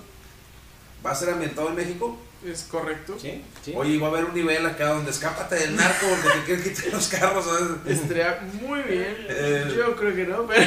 [1.05, 2.17] va a ser ambientado en México?
[2.47, 3.17] Es correcto.
[3.21, 3.73] Sí, sí.
[3.77, 6.93] Oye, va a haber un nivel acá donde escápate del narco porque te quieren quitar
[6.93, 7.99] los carros, ¿sabes?
[8.01, 9.27] Estaría muy bien.
[9.29, 9.65] Eh.
[9.77, 10.63] Yo creo que no, pero,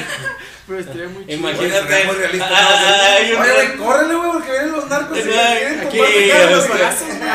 [0.68, 1.38] pero estaría muy chido.
[1.38, 2.04] Imagínate.
[2.06, 2.56] Muy realista, ¿no?
[2.58, 6.82] Ah, Oye, güey, córrele, güey, porque vienen los narcos y Aquí, quieren este, güey.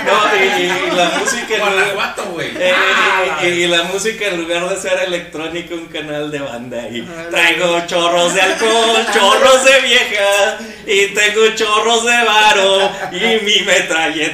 [0.04, 2.48] no, y, y la música en lugar, Guanajuato, güey.
[2.58, 6.88] eh, Ah, y, y la música en lugar de ser electrónica un canal de banda
[6.90, 10.56] y traigo chorros de alcohol, chorros de viejas
[10.86, 13.60] y tengo chorros de varo y mi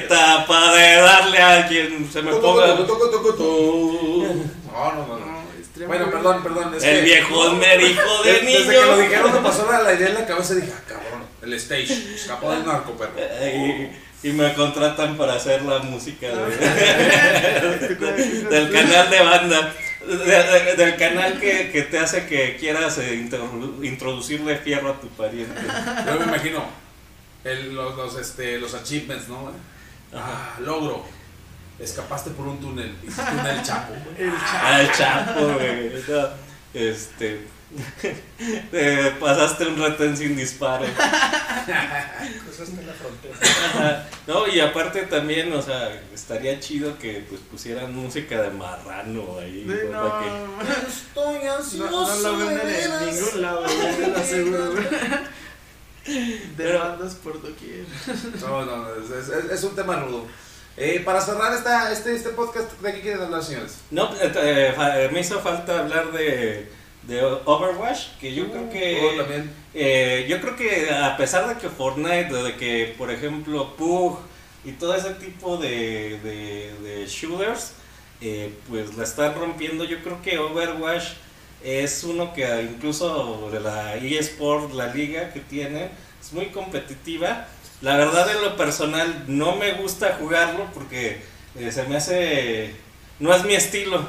[0.01, 2.67] metralleta para darle a quien se me ponga.
[4.73, 5.43] No, no, no,
[5.87, 6.73] Bueno, perdón, perdón.
[6.75, 9.93] es el que- viejo me dijo de Desde niño que lo dijeron me pasó la,
[9.93, 13.11] idea en la cabeza y dije, ah, cabrón, el stage, escapó del narco, perro.
[14.23, 16.55] y, y me contratan para hacer la música de-
[18.49, 19.73] del canal de banda.
[20.07, 24.99] de- de- del canal que, que te hace que quieras eh, introdu- introducirle fierro a
[24.99, 25.61] tu pariente.
[26.05, 26.63] Yo me imagino
[27.43, 29.51] el- los, los, este, los achievements, ¿no?
[30.15, 31.05] Ah, logro.
[31.79, 32.95] Escapaste por un túnel.
[33.03, 34.15] Y túnel chapo, güey.
[34.29, 35.91] El Ah, el chapo, güey.
[36.07, 36.27] No,
[36.73, 37.47] Este.
[38.71, 40.85] eh, pasaste un retén sin disparo.
[42.45, 44.07] Cruzaste la frontera.
[44.27, 49.65] No, y aparte también, o sea, estaría chido que pues pusieran música de marrano ahí.
[49.67, 50.03] Sí, ¿no?
[50.03, 54.73] no, Para que- Estoy no, no lo venden en ningún lado, güey, te lo aseguro.
[56.57, 57.85] De bandas por doquier.
[58.41, 60.25] No, no, es, es- es un tema rudo.
[60.75, 63.77] Eh, para cerrar esta, este, este podcast, ¿de qué quieren hablar, señores?
[63.91, 64.31] No, eh,
[64.75, 66.67] eh, me hizo falta hablar de,
[67.03, 68.99] de Overwatch, que yo creo que...
[69.13, 69.51] Oh, también.
[69.75, 74.17] Eh, yo creo que a pesar de que Fortnite, de que por ejemplo Pug
[74.65, 77.73] y todo ese tipo de, de, de shooters,
[78.21, 81.03] eh, pues la están rompiendo, yo creo que Overwatch
[81.63, 85.89] es uno que incluso de la eSport, la liga que tiene,
[86.21, 87.47] es muy competitiva.
[87.81, 91.21] La verdad en lo personal no me gusta jugarlo porque
[91.59, 92.75] eh, se me hace...
[93.19, 94.07] no es mi estilo.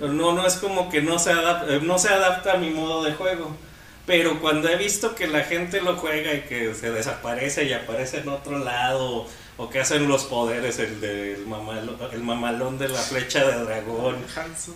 [0.00, 3.02] No, no es como que no se, adap- eh, no se adapta a mi modo
[3.02, 3.56] de juego.
[4.06, 8.18] Pero cuando he visto que la gente lo juega y que se desaparece y aparece
[8.18, 9.26] en otro lado,
[9.56, 14.16] o que hacen los poderes, el del mamalón, el mamalón de la flecha de dragón.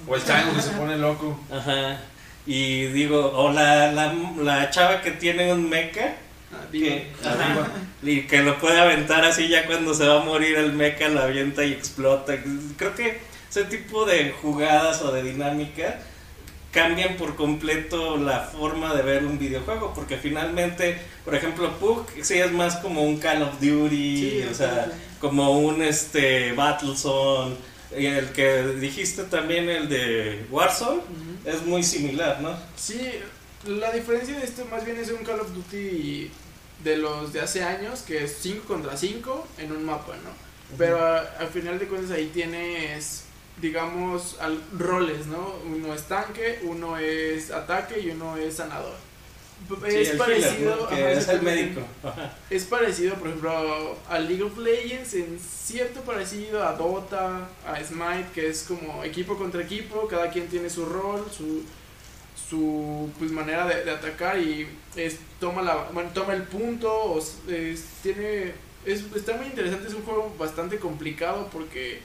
[0.08, 1.38] O el chango que se pone loco.
[1.52, 2.00] ajá,
[2.48, 6.16] y digo, o la, la, la chava que tiene un mecha,
[6.50, 7.68] Ah, digo, que, ajá,
[8.02, 11.20] y que lo puede aventar así ya cuando se va a morir el mecha, lo
[11.20, 12.34] avienta y explota.
[12.78, 13.20] Creo que
[13.50, 16.00] ese tipo de jugadas o de dinámica
[16.72, 22.38] cambian por completo la forma de ver un videojuego, porque finalmente, por ejemplo, Pug sí
[22.38, 24.90] es más como un Call of Duty, Sí, o sea,
[25.20, 27.56] como un este Battlezone,
[27.96, 31.00] y el que dijiste también el de Warzone
[31.44, 32.56] es muy similar, ¿no?
[32.76, 33.00] Sí,
[33.66, 36.30] la diferencia de esto más bien es un Call of Duty
[36.84, 40.30] de los de hace años, que es 5 contra 5 en un mapa, ¿no?
[40.76, 43.24] Pero a- al final de cuentas ahí tienes,
[43.60, 45.54] digamos, al- roles, ¿no?
[45.66, 48.94] Uno es tanque, uno es ataque y uno es sanador.
[49.86, 50.88] Es parecido, healer, ¿no?
[50.88, 51.80] que ajá, es el médico.
[52.50, 58.28] Es parecido, por ejemplo, a League of Legends, en cierto parecido a Dota, a Smite,
[58.34, 61.62] que es como equipo contra equipo, cada quien tiene su rol, su,
[62.48, 67.18] su pues, manera de, de atacar y es, toma, la, bueno, toma el punto, o
[67.18, 67.36] es-
[68.02, 68.52] tiene,
[68.86, 72.00] es, está muy interesante, es un juego bastante complicado porque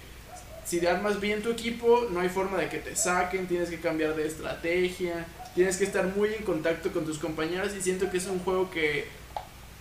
[0.66, 4.16] si armas bien tu equipo, no hay forma de que te saquen, tienes que cambiar
[4.16, 5.26] de estrategia,
[5.56, 8.70] tienes que estar muy en contacto con tus compañeros y siento que es un juego
[8.72, 9.06] que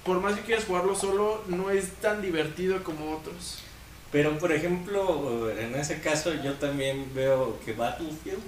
[0.05, 3.59] por más que quieras jugarlo solo, no es tan divertido como otros.
[4.11, 8.43] Pero por ejemplo, en ese caso yo también veo que Battlefield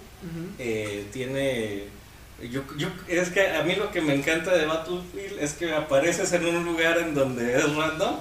[0.59, 1.85] eh, tiene
[2.51, 6.33] yo, yo es que a mí lo que me encanta de Battlefield es que apareces
[6.33, 8.17] en un lugar en donde es random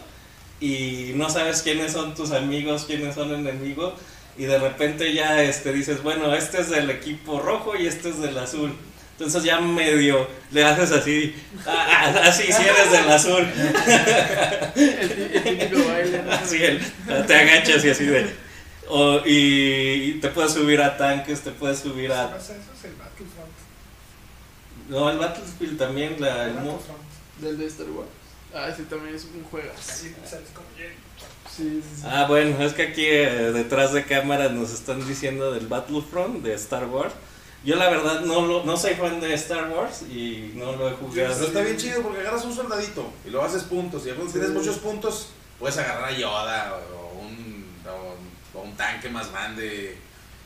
[0.61, 3.93] y no sabes quiénes son tus amigos, quiénes son enemigos
[4.37, 8.19] y de repente ya este dices, bueno, este es del equipo rojo y este es
[8.21, 8.73] del azul.
[9.13, 11.35] Entonces ya medio le haces así,
[11.65, 13.45] así si eres del azul.
[14.75, 16.23] El, el típico baile.
[16.31, 16.81] Así el-
[17.27, 18.33] te agachas y así de.
[18.87, 19.33] o- y,
[20.15, 22.29] y te puedes subir a tanques, te puedes subir a.
[22.31, 23.51] No eso es el Battlefront.
[24.89, 26.99] No, el Battlefield también, la, el Battlefront.
[27.39, 28.09] Del de Star Wars.
[28.53, 29.71] Ah, ese también es un juego.
[29.77, 30.95] Así sales como Jerry.
[31.55, 32.03] Sí, sí, sí.
[32.05, 36.53] Ah, bueno, es que aquí eh, detrás de cámara nos están diciendo del Battlefront de
[36.55, 37.13] Star Wars.
[37.63, 40.93] Yo la verdad no lo, no soy fan de Star Wars y no lo he
[40.93, 41.13] jugado.
[41.13, 44.05] Pero está bien chido porque agarras un soldadito y lo haces puntos.
[44.05, 49.09] Y cuando tienes muchos puntos, puedes agarrar a Yoda o un, o, o un tanque
[49.09, 49.97] más grande.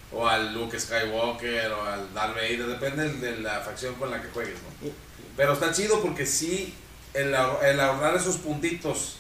[0.10, 4.30] O al Luke Skywalker o al Darth Vader, depende de la facción con la que
[4.30, 4.90] juegues, ¿no?
[5.36, 6.74] Pero está chido porque sí,
[7.14, 9.18] el, el ahorrar esos puntitos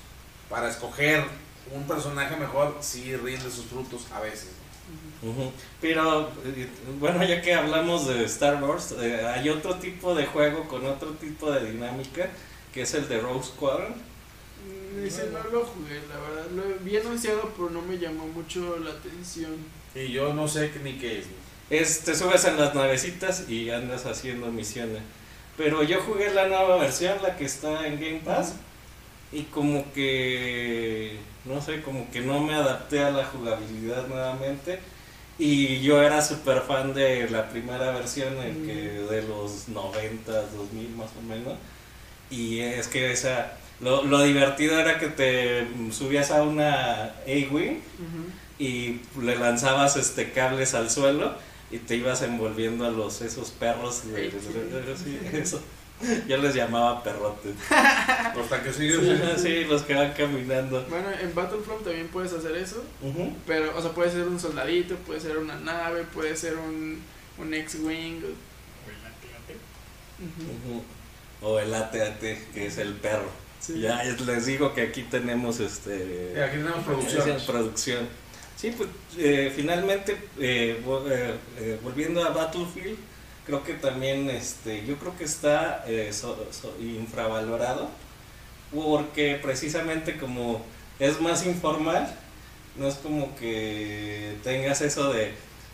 [0.50, 1.26] para escoger
[1.74, 4.52] un personaje mejor sí rinde sus frutos a veces.
[5.82, 6.68] Pero eh,
[7.00, 11.12] bueno, ya que hablamos de Star Wars, eh, hay otro tipo de juego con otro
[11.14, 12.30] tipo de dinámica,
[12.74, 13.94] que es el de Rogue Squadron.
[13.94, 16.52] Mm, Ese no lo jugué, la verdad.
[16.56, 19.56] Lo vi anunciado, pero no me llamó mucho la atención.
[19.96, 21.26] Y yo no sé ni qué es.
[21.70, 25.02] Es, te subes en las navecitas y andas haciendo misiones.
[25.58, 28.54] Pero yo jugué la nueva versión, la que está en Game Pass,
[29.32, 34.80] y como que, no sé, como que no me adapté a la jugabilidad nuevamente.
[35.40, 38.74] Y yo era súper fan de la primera versión, en que
[39.14, 41.54] de los 90, 2000 más o menos.
[42.32, 47.80] Y es que esa, lo, lo divertido era que te mm, subías a una A-Wing
[48.60, 51.36] y le lanzabas este cables al suelo
[51.70, 54.40] y te ibas envolviendo a los esos perros de, de-
[54.72, 55.62] de- de- sí, eso.
[56.28, 57.56] yo les llamaba perrotes
[58.36, 59.02] Los tanquecillos.
[59.04, 62.84] sí, sí, los que van caminando Bueno, en Battlefront también puedes hacer eso.
[63.48, 67.02] Pero, o sea, puede ser un soldadito, puede ser una nave, puede ser un,
[67.40, 68.22] un X-Wing.
[70.20, 70.72] Ujú.
[70.72, 70.84] Ujú.
[71.42, 73.30] o el AT-AT que es el perro
[73.60, 73.80] Sí.
[73.82, 77.38] ya es- les digo que aquí tenemos este Sí, aquí tenemos producción.
[77.46, 78.08] producción
[78.56, 82.98] sí pues eh, finalmente eh, eh, eh, volviendo a Battlefield
[83.48, 87.90] creo que también este yo creo que está eh, so- so- infravalorado
[88.74, 90.62] porque precisamente como
[91.00, 92.14] es más informal
[92.76, 95.32] no es como que tengas eso de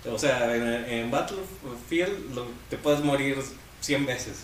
[0.09, 3.37] o sea en, en Battlefield lo- te puedes morir
[3.81, 4.43] 100 veces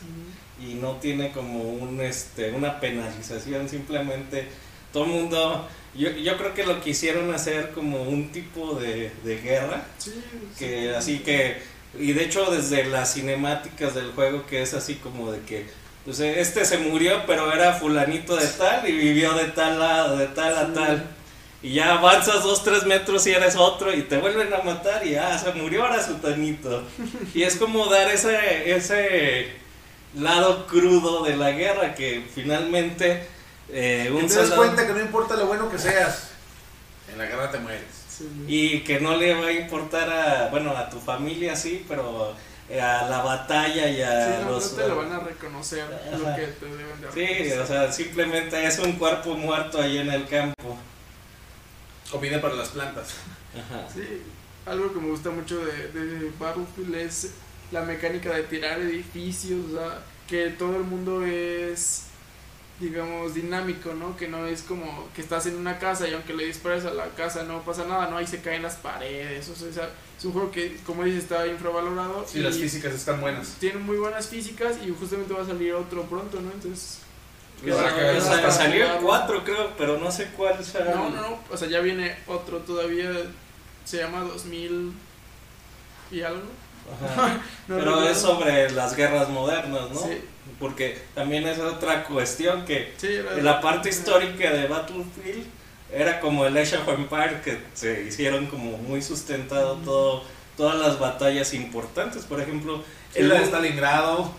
[0.62, 4.48] y no tiene como un este una penalización simplemente
[4.92, 9.38] todo el mundo yo, yo creo que lo quisieron hacer como un tipo de, de
[9.42, 10.14] guerra Sí,
[10.58, 11.58] que así que
[11.98, 15.66] y de hecho desde las cinemáticas del juego que es así como de que
[16.06, 20.18] pues eh, este se murió pero era fulanito de tal y vivió de tal lado
[20.18, 21.06] de tal a tal.
[21.62, 25.16] Y ya avanzas dos tres metros y eres otro y te vuelven a matar y
[25.16, 26.84] ah se murió ahora su tanito.
[27.34, 29.52] Y es como dar ese ese
[30.16, 33.28] lado crudo de la guerra que finalmente
[33.72, 36.30] eh, Que un te das soldado- cuenta que no importa lo bueno que seas,
[37.12, 37.84] en la guerra te mueres.
[38.48, 42.34] Y que no le va a importar a bueno a tu familia sí pero
[42.70, 45.86] eh, a la batalla y a Sí, no, no los te lo van a reconocer
[46.12, 47.60] lo que te deben de sí reconocer.
[47.62, 50.78] o sea simplemente es un cuerpo muerto ahí en el campo
[52.12, 53.14] Comida para las plantas.
[53.54, 53.88] Ajá.
[53.94, 54.24] Sí,
[54.66, 57.32] algo que me gusta mucho de, de Battlefield es
[57.72, 62.06] la mecánica de tirar edificios, o sea, que todo el mundo es,
[62.80, 64.16] digamos, dinámico, ¿no?
[64.16, 67.08] Que no es como que estás en una casa y aunque le dispares a la
[67.10, 68.18] casa no pasa nada, ¿no?
[68.18, 72.26] Ahí se caen las paredes, o sea, es un juego que, como dices, está infravalorado.
[72.28, 73.56] Sí, y las físicas están buenas.
[73.60, 76.52] Tiene muy buenas físicas y justamente va a salir otro pronto, ¿no?
[76.52, 77.00] Entonces...
[77.62, 79.42] O sea, queda- o sea, salió el jugarlo.
[79.42, 82.60] 4 creo pero no sé cuál será No, no, no, o sea, ya viene otro
[82.60, 83.12] todavía,
[83.84, 84.94] se llama 2000
[86.12, 86.42] y algo.
[87.04, 87.42] Ajá.
[87.68, 88.10] No pero recuerdo.
[88.10, 90.22] es sobre las guerras modernas no Sí.
[90.60, 93.10] Porque también es otra cuestión que Sí,
[93.42, 95.46] la parte histórica de Battlefield
[95.92, 96.88] era como el Age of
[97.44, 100.24] que se hicieron como muy sustentado todo
[100.58, 102.84] todas las batallas importantes por ejemplo
[103.14, 104.32] Sí, la de Stalingrado.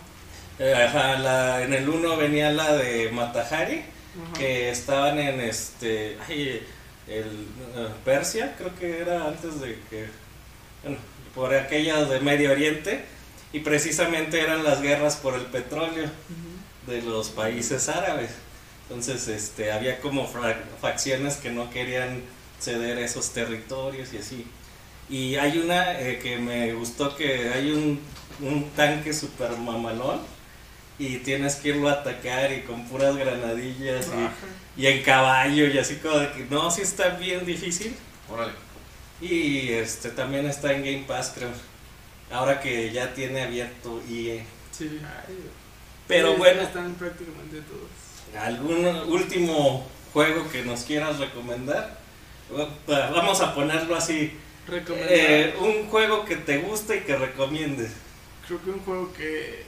[0.59, 4.39] eh, ajá, la- en el 1 venía la de Matahari Ajá.
[4.39, 6.63] que estaban en este ay,
[7.09, 7.25] el
[7.77, 10.07] eh, Persia creo que era antes de que
[10.83, 10.99] bueno,
[11.35, 13.05] por aquellas de Medio Oriente
[13.53, 16.09] y precisamente eran las guerras por el petróleo
[16.87, 18.31] de los países árabes
[18.89, 22.23] entonces este había como fra- facciones que no querían
[22.61, 24.47] ceder esos territorios y así
[25.09, 28.01] y hay una eh, que me gustó que hay un,
[28.41, 30.21] un tanque super mamalón
[30.99, 34.07] y tienes que irlo a atacar y con puras granadillas
[34.77, 37.97] y, y en caballo y así como de que no, sí está bien difícil.
[38.29, 38.53] Órale.
[39.19, 41.49] Y este también está en Game Pass, creo.
[42.31, 44.45] Ahora que ya tiene abierto EA.
[44.73, 45.01] Sí.
[46.07, 48.43] Pero Sí, bueno, Están prácticamente todos.
[48.43, 51.99] ¿algún último juego que nos quieras recomendar?
[52.57, 54.33] Va- Vamos a ponerlo así.
[54.69, 57.91] Eh, un juego que te guste y que recomiendes.
[58.47, 59.65] Creo que un juego que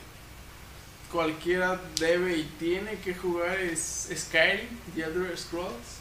[1.11, 6.01] cualquiera debe y tiene que jugar es Skyrim, The Elder Scrolls.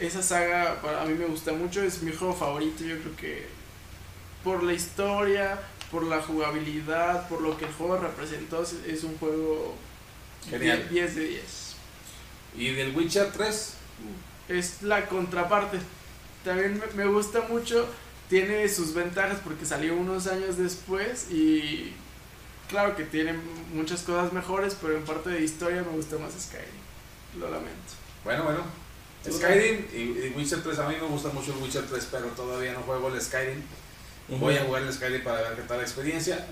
[0.00, 3.46] Esa saga para mí me gusta mucho, es mi juego favorito, yo creo que
[4.44, 5.58] por la historia,
[5.90, 9.74] por la jugabilidad, por lo que el juego representó, es- un juego
[10.48, 10.88] Genial.
[10.90, 11.74] 10 de 10.
[12.56, 13.74] ¿Y del Witcher 3?
[14.48, 15.78] es la contraparte.
[16.44, 17.88] También me- me gusta mucho,
[18.28, 21.94] tiene sus ventajas porque salió unos años después y
[22.68, 23.34] claro que tiene
[23.72, 27.40] muchas cosas mejores, pero en parte de historia me gusta más Skyrim.
[27.40, 27.92] Lo lamento.
[28.22, 28.60] Bueno, bueno.
[29.26, 32.74] Skyrim y, y Witcher 3, a mí me gusta mucho el Witcher 3, pero todavía
[32.74, 33.62] no juego el Skyrim.
[34.28, 36.44] Voy a jugar el Skyrim para ver qué tal la experiencia,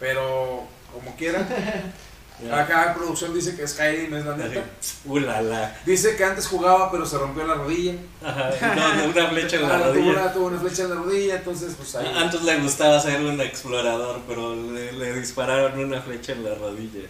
[0.00, 1.48] pero como quieran.
[2.38, 2.60] Ya.
[2.60, 4.62] Acá producción dice que Skyrim es la neta.
[5.06, 5.74] Uh, la, la.
[5.86, 7.94] Dice que antes jugaba pero se rompió la rodilla.
[8.22, 10.10] Ajá, no, una flecha en la Ah, tuvo rodilla.
[10.12, 12.12] una, tuvo una flecha en la rodilla, entonces pues ahí.
[12.14, 17.08] Antes le gustaba ser un explorador, pero le, le dispararon una flecha en la rodilla.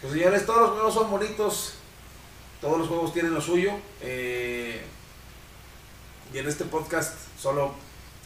[0.00, 1.72] Pues señores, todos los juegos son bonitos,
[2.60, 3.72] todos los juegos tienen lo suyo.
[4.00, 4.80] eh,
[6.32, 7.74] y en este podcast solo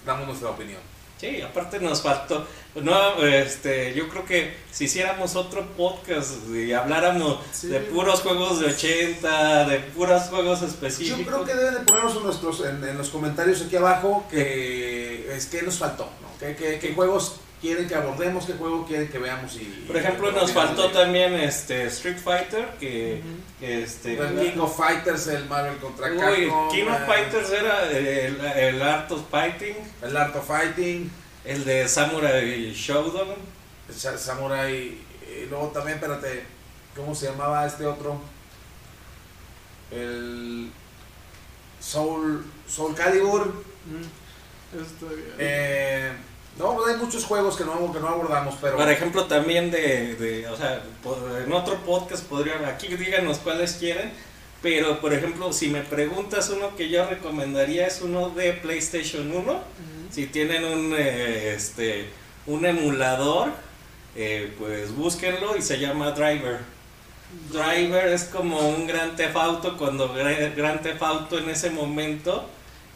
[0.05, 0.83] damos nuestra opinión.
[1.19, 2.47] Sí, aparte nos faltó.
[2.75, 7.69] No, este, yo creo que si hiciéramos otro podcast y habláramos Sí.
[7.69, 11.19] de puros juegos de 80, de puros juegos específicos.
[11.21, 15.35] Yo creo que deben de ponernos en, nuestros, en, en los comentarios aquí abajo que
[15.35, 16.29] es que nos faltó, ¿no?
[16.39, 18.45] ¿Qué, qué, qué juegos quieren que abordemos?
[18.47, 19.55] ¿Qué juego quieren que veamos?
[19.57, 23.23] Y, Por ejemplo, y- nos faltó también este Street Fighter, que,
[23.61, 26.69] que, este El King of Fighters, el Marvel contra Uy, Capcom.
[26.71, 31.11] King of eh, Fighters era el, el Art of Fighting, El Art of Fighting,
[31.45, 33.35] el de Samurai Showdown.
[33.89, 34.99] el Samurai.
[35.43, 36.45] Y luego también, espérate,
[36.95, 38.21] ¿cómo se llamaba este otro?
[39.91, 40.71] El
[41.81, 43.47] Soul, Soul Calibur.
[43.87, 45.25] Mm, Eso todavía.
[45.39, 46.13] Eh,
[46.59, 48.77] no, pues hay muchos juegos que no, que no abordamos, pero.
[48.77, 53.75] Por ejemplo, también de, de, o sea, por- en otro podcast podría, aquí díganos cuáles
[53.75, 54.13] quieren,
[54.63, 59.61] pero por ejemplo, si me preguntas uno que yo recomendaría es uno de PlayStation 1,
[60.11, 62.09] si tienen un, eh, este,
[62.47, 63.51] un emulador,
[64.15, 66.61] eh, pues búsquenlo y se llama Driver.
[67.53, 72.49] Driver es como un Gran Theft Auto cuando Gra- Gran Theft Auto en ese momento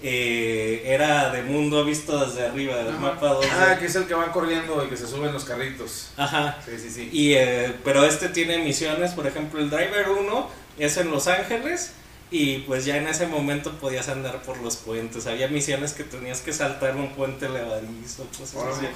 [0.02, 2.98] eh, era de mundo visto desde arriba, del Ajá.
[2.98, 3.48] mapa 2D.
[3.52, 6.10] Ah, que es el que va corriendo y que se sube en los carritos.
[6.16, 6.58] Ajá.
[6.64, 7.10] Sí, sí, sí.
[7.12, 11.92] Y, eh, pero este tiene misiones, por ejemplo, el Driver 1 es en Los Ángeles
[12.30, 15.26] y pues ya en ese momento podías andar por los puentes.
[15.26, 18.86] Había misiones que tenías que saltar un puente levadizo, cosas así.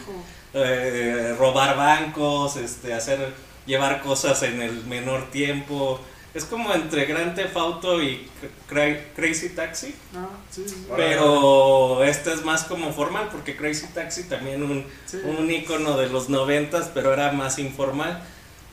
[0.55, 3.35] Eh, robar bancos, este, hacer,
[3.67, 6.01] llevar cosas en el menor tiempo.
[6.35, 8.27] Es como entre Grand Theft Auto y
[8.69, 9.95] Cra- Crazy Taxi.
[10.17, 10.85] Ah, sí, sí.
[10.97, 15.19] Pero este es más como formal, porque Crazy Taxi también un, Sí.
[15.19, 18.21] un icono de los noventas, pero era más informal.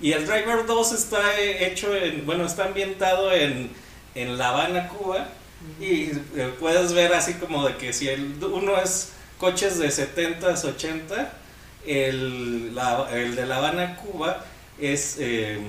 [0.01, 3.69] Y el Driver 2 está eh, hecho en, bueno, está ambientado en,
[4.15, 5.27] en La Habana, Cuba.
[5.79, 6.05] Y
[6.35, 11.31] eh, puedes ver así como de que si el uno es coches de 70s, 80,
[11.85, 14.43] el, la- el de La Habana, Cuba
[14.79, 15.59] es eh,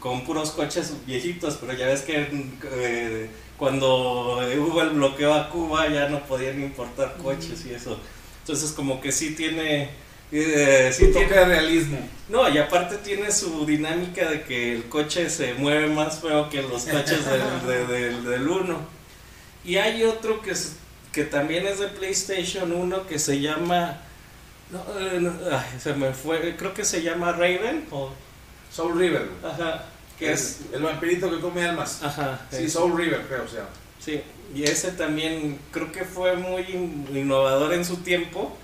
[0.00, 2.28] con puros coches viejitos, pero ya ves que
[2.72, 7.98] eh, cuando hubo el bloqueo a Cuba ya no podían importar coches y eso.
[8.40, 9.90] Entonces como que sí tiene...
[10.32, 11.98] eh, sí toque tiene realismo.
[12.28, 16.62] no, y aparte tiene su dinámica de que el coche se mueve más feo que
[16.62, 18.78] los coches del, de- del, del 1.
[19.64, 20.76] Y hay otro que, es-
[21.12, 24.02] que también es de PlayStation 1 que se llama...
[24.70, 27.86] No, eh, no, ay, se me fue, creo que se llama Raven.
[27.90, 28.10] O,
[28.70, 29.28] Soul River.
[29.44, 29.84] ajá,
[30.18, 30.60] que es...
[30.72, 32.02] el vampirito que come almas.
[32.02, 33.68] Ajá, Sí, es- Soul River, creo, o sea.
[34.00, 34.20] Sí,
[34.54, 38.56] y ese también creo que fue muy in- innovador en su tiempo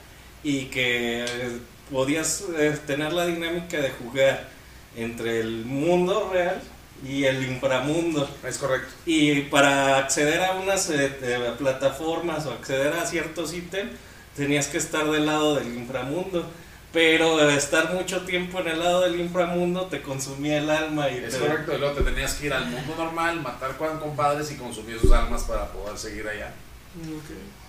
[0.43, 1.59] y que eh,
[1.91, 4.49] podías eh, tener la dinámica de jugar
[4.97, 6.61] entre el mundo real
[7.07, 8.29] y el inframundo.
[8.47, 8.89] Es correcto.
[9.05, 11.11] Y para acceder a unas eh,
[11.59, 13.91] plataformas o acceder a ciertos ítems,
[14.37, 16.47] tenías que estar del lado del inframundo.
[16.95, 21.17] Pero eh, estar mucho tiempo en el lado del inframundo te consumía el alma y
[21.19, 24.51] Es te- correcto, y luego te tenías que ir al mundo normal, matar cuatro compadres
[24.53, 26.55] y consumir sus almas para poder seguir allá.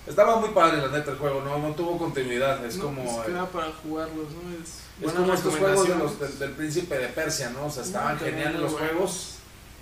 [0.05, 3.03] Estaba muy padre la neta el juego, no, no tuvo continuidad, es No, como...
[3.03, 4.63] pues eh, queda para jugarlos, ¿no?
[4.63, 7.65] Es, Es como estos juegos de los, del, del príncipe de Persia, ¿no?
[7.65, 9.31] O sea, estaban geniales los juegos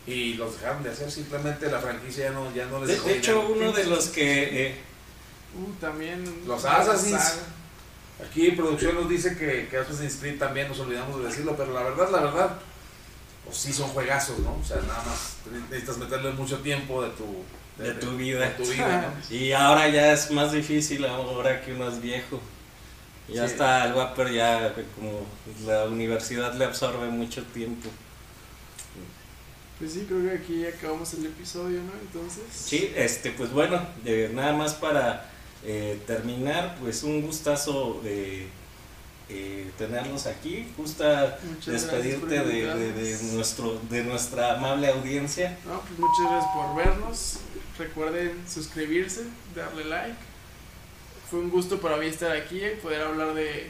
[0.07, 3.07] y los dejaron de hacer, simplemente la franquicia ya no, ya no les De, dejó
[3.09, 4.67] de hecho, uno de los que...
[4.67, 4.75] eh,
[5.55, 6.23] Uh, también.
[6.47, 7.39] Los Assassins.
[8.26, 11.84] Aquí producción nos dice que, que Assassin's Creed también nos olvidamos de decirlo, pero la
[11.84, 12.59] verdad, la verdad,
[13.45, 14.56] pues sí son juegazos, ¿no?
[14.56, 15.38] O sea, nada más
[15.69, 17.43] necesitas meterle mucho tiempo de tu,
[17.84, 18.39] de tu vida.
[18.39, 19.35] de tu vida, ¿no?
[19.35, 22.39] Y ahora ya es más difícil ahora que uno es viejo.
[23.30, 23.53] Ya Sí.
[23.53, 25.26] está el Wapper ya como
[25.65, 27.89] la universidad le absorbe mucho tiempo.
[29.80, 31.91] Pues sí, creo que aquí ya acabamos el episodio, ¿no?
[31.99, 32.43] Entonces.
[32.53, 35.30] Sí, este pues bueno, eh, nada más para
[35.65, 38.48] eh, terminar, pues un gustazo de
[39.30, 40.68] eh, tenerlos aquí.
[40.77, 43.22] Gusta Muchas despedirte de, de- de invitarnos.
[43.34, 45.57] nuestro de nuestra amable audiencia.
[45.65, 47.38] No, pues muchas gracias por vernos.
[47.77, 49.23] Recuerden suscribirse,
[49.56, 50.15] darle like.
[51.30, 53.69] Fue un gusto para mí estar aquí, eh, poder hablar de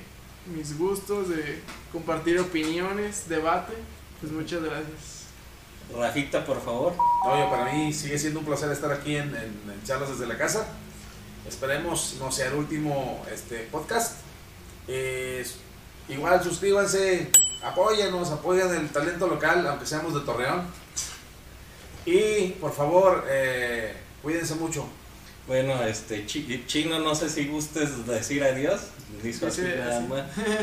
[0.54, 1.60] mis gustos, de
[1.92, 3.74] compartir opiniones, debate.
[4.20, 5.24] Pues muchas gracias.
[5.96, 6.94] Rafita, por favor.
[7.26, 10.38] Oye, para mí sigue siendo un placer estar aquí en, en- en Charlas desde la
[10.38, 10.68] casa.
[11.48, 14.20] Esperemos no sea el último este, podcast.
[14.88, 15.46] Eh,
[16.10, 17.30] igual suscríbanse,
[17.64, 20.64] apóyenos, apoyen el talento local, aunque seamos de Torreón.
[22.06, 24.86] Y por favor, eh, cuídense mucho.
[25.48, 28.82] Bueno, este Chi- Chino, no sé si gustes decir adiós.
[29.24, 29.64] Hizo así.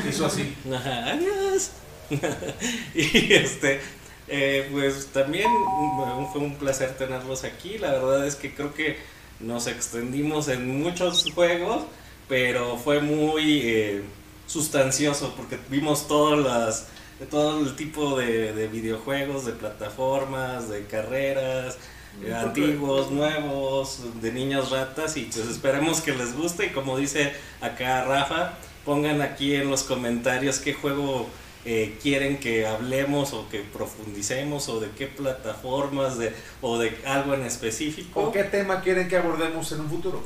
[0.09, 0.57] Hizo así.
[0.73, 1.70] Adiós.
[2.94, 3.81] y este,
[4.27, 7.78] eh, pues también mm, fue un placer tenerlos aquí.
[7.78, 8.98] La verdad es que creo que
[9.40, 11.84] nos extendimos en muchos juegos,
[12.28, 14.02] pero fue muy eh,
[14.46, 16.88] sustancioso porque vimos todas las
[17.18, 21.76] de todo el tipo de, de videojuegos, de plataformas, de carreras,
[22.24, 26.66] eh, antiguos, nuevos, de niños ratas y pues esperemos que les guste.
[26.66, 28.54] Y como dice acá Rafa,
[28.84, 31.28] pongan aquí en los comentarios qué juego
[31.65, 36.32] eh, quieren que hablemos o que profundicemos o de qué plataformas de,
[36.62, 38.20] o de algo en específico.
[38.20, 40.23] ¿O qué tema quieren que abordemos en un futuro?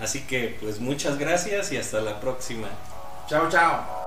[0.00, 2.68] Así que pues muchas gracias y hasta la próxima.
[3.28, 4.01] Chao, chao.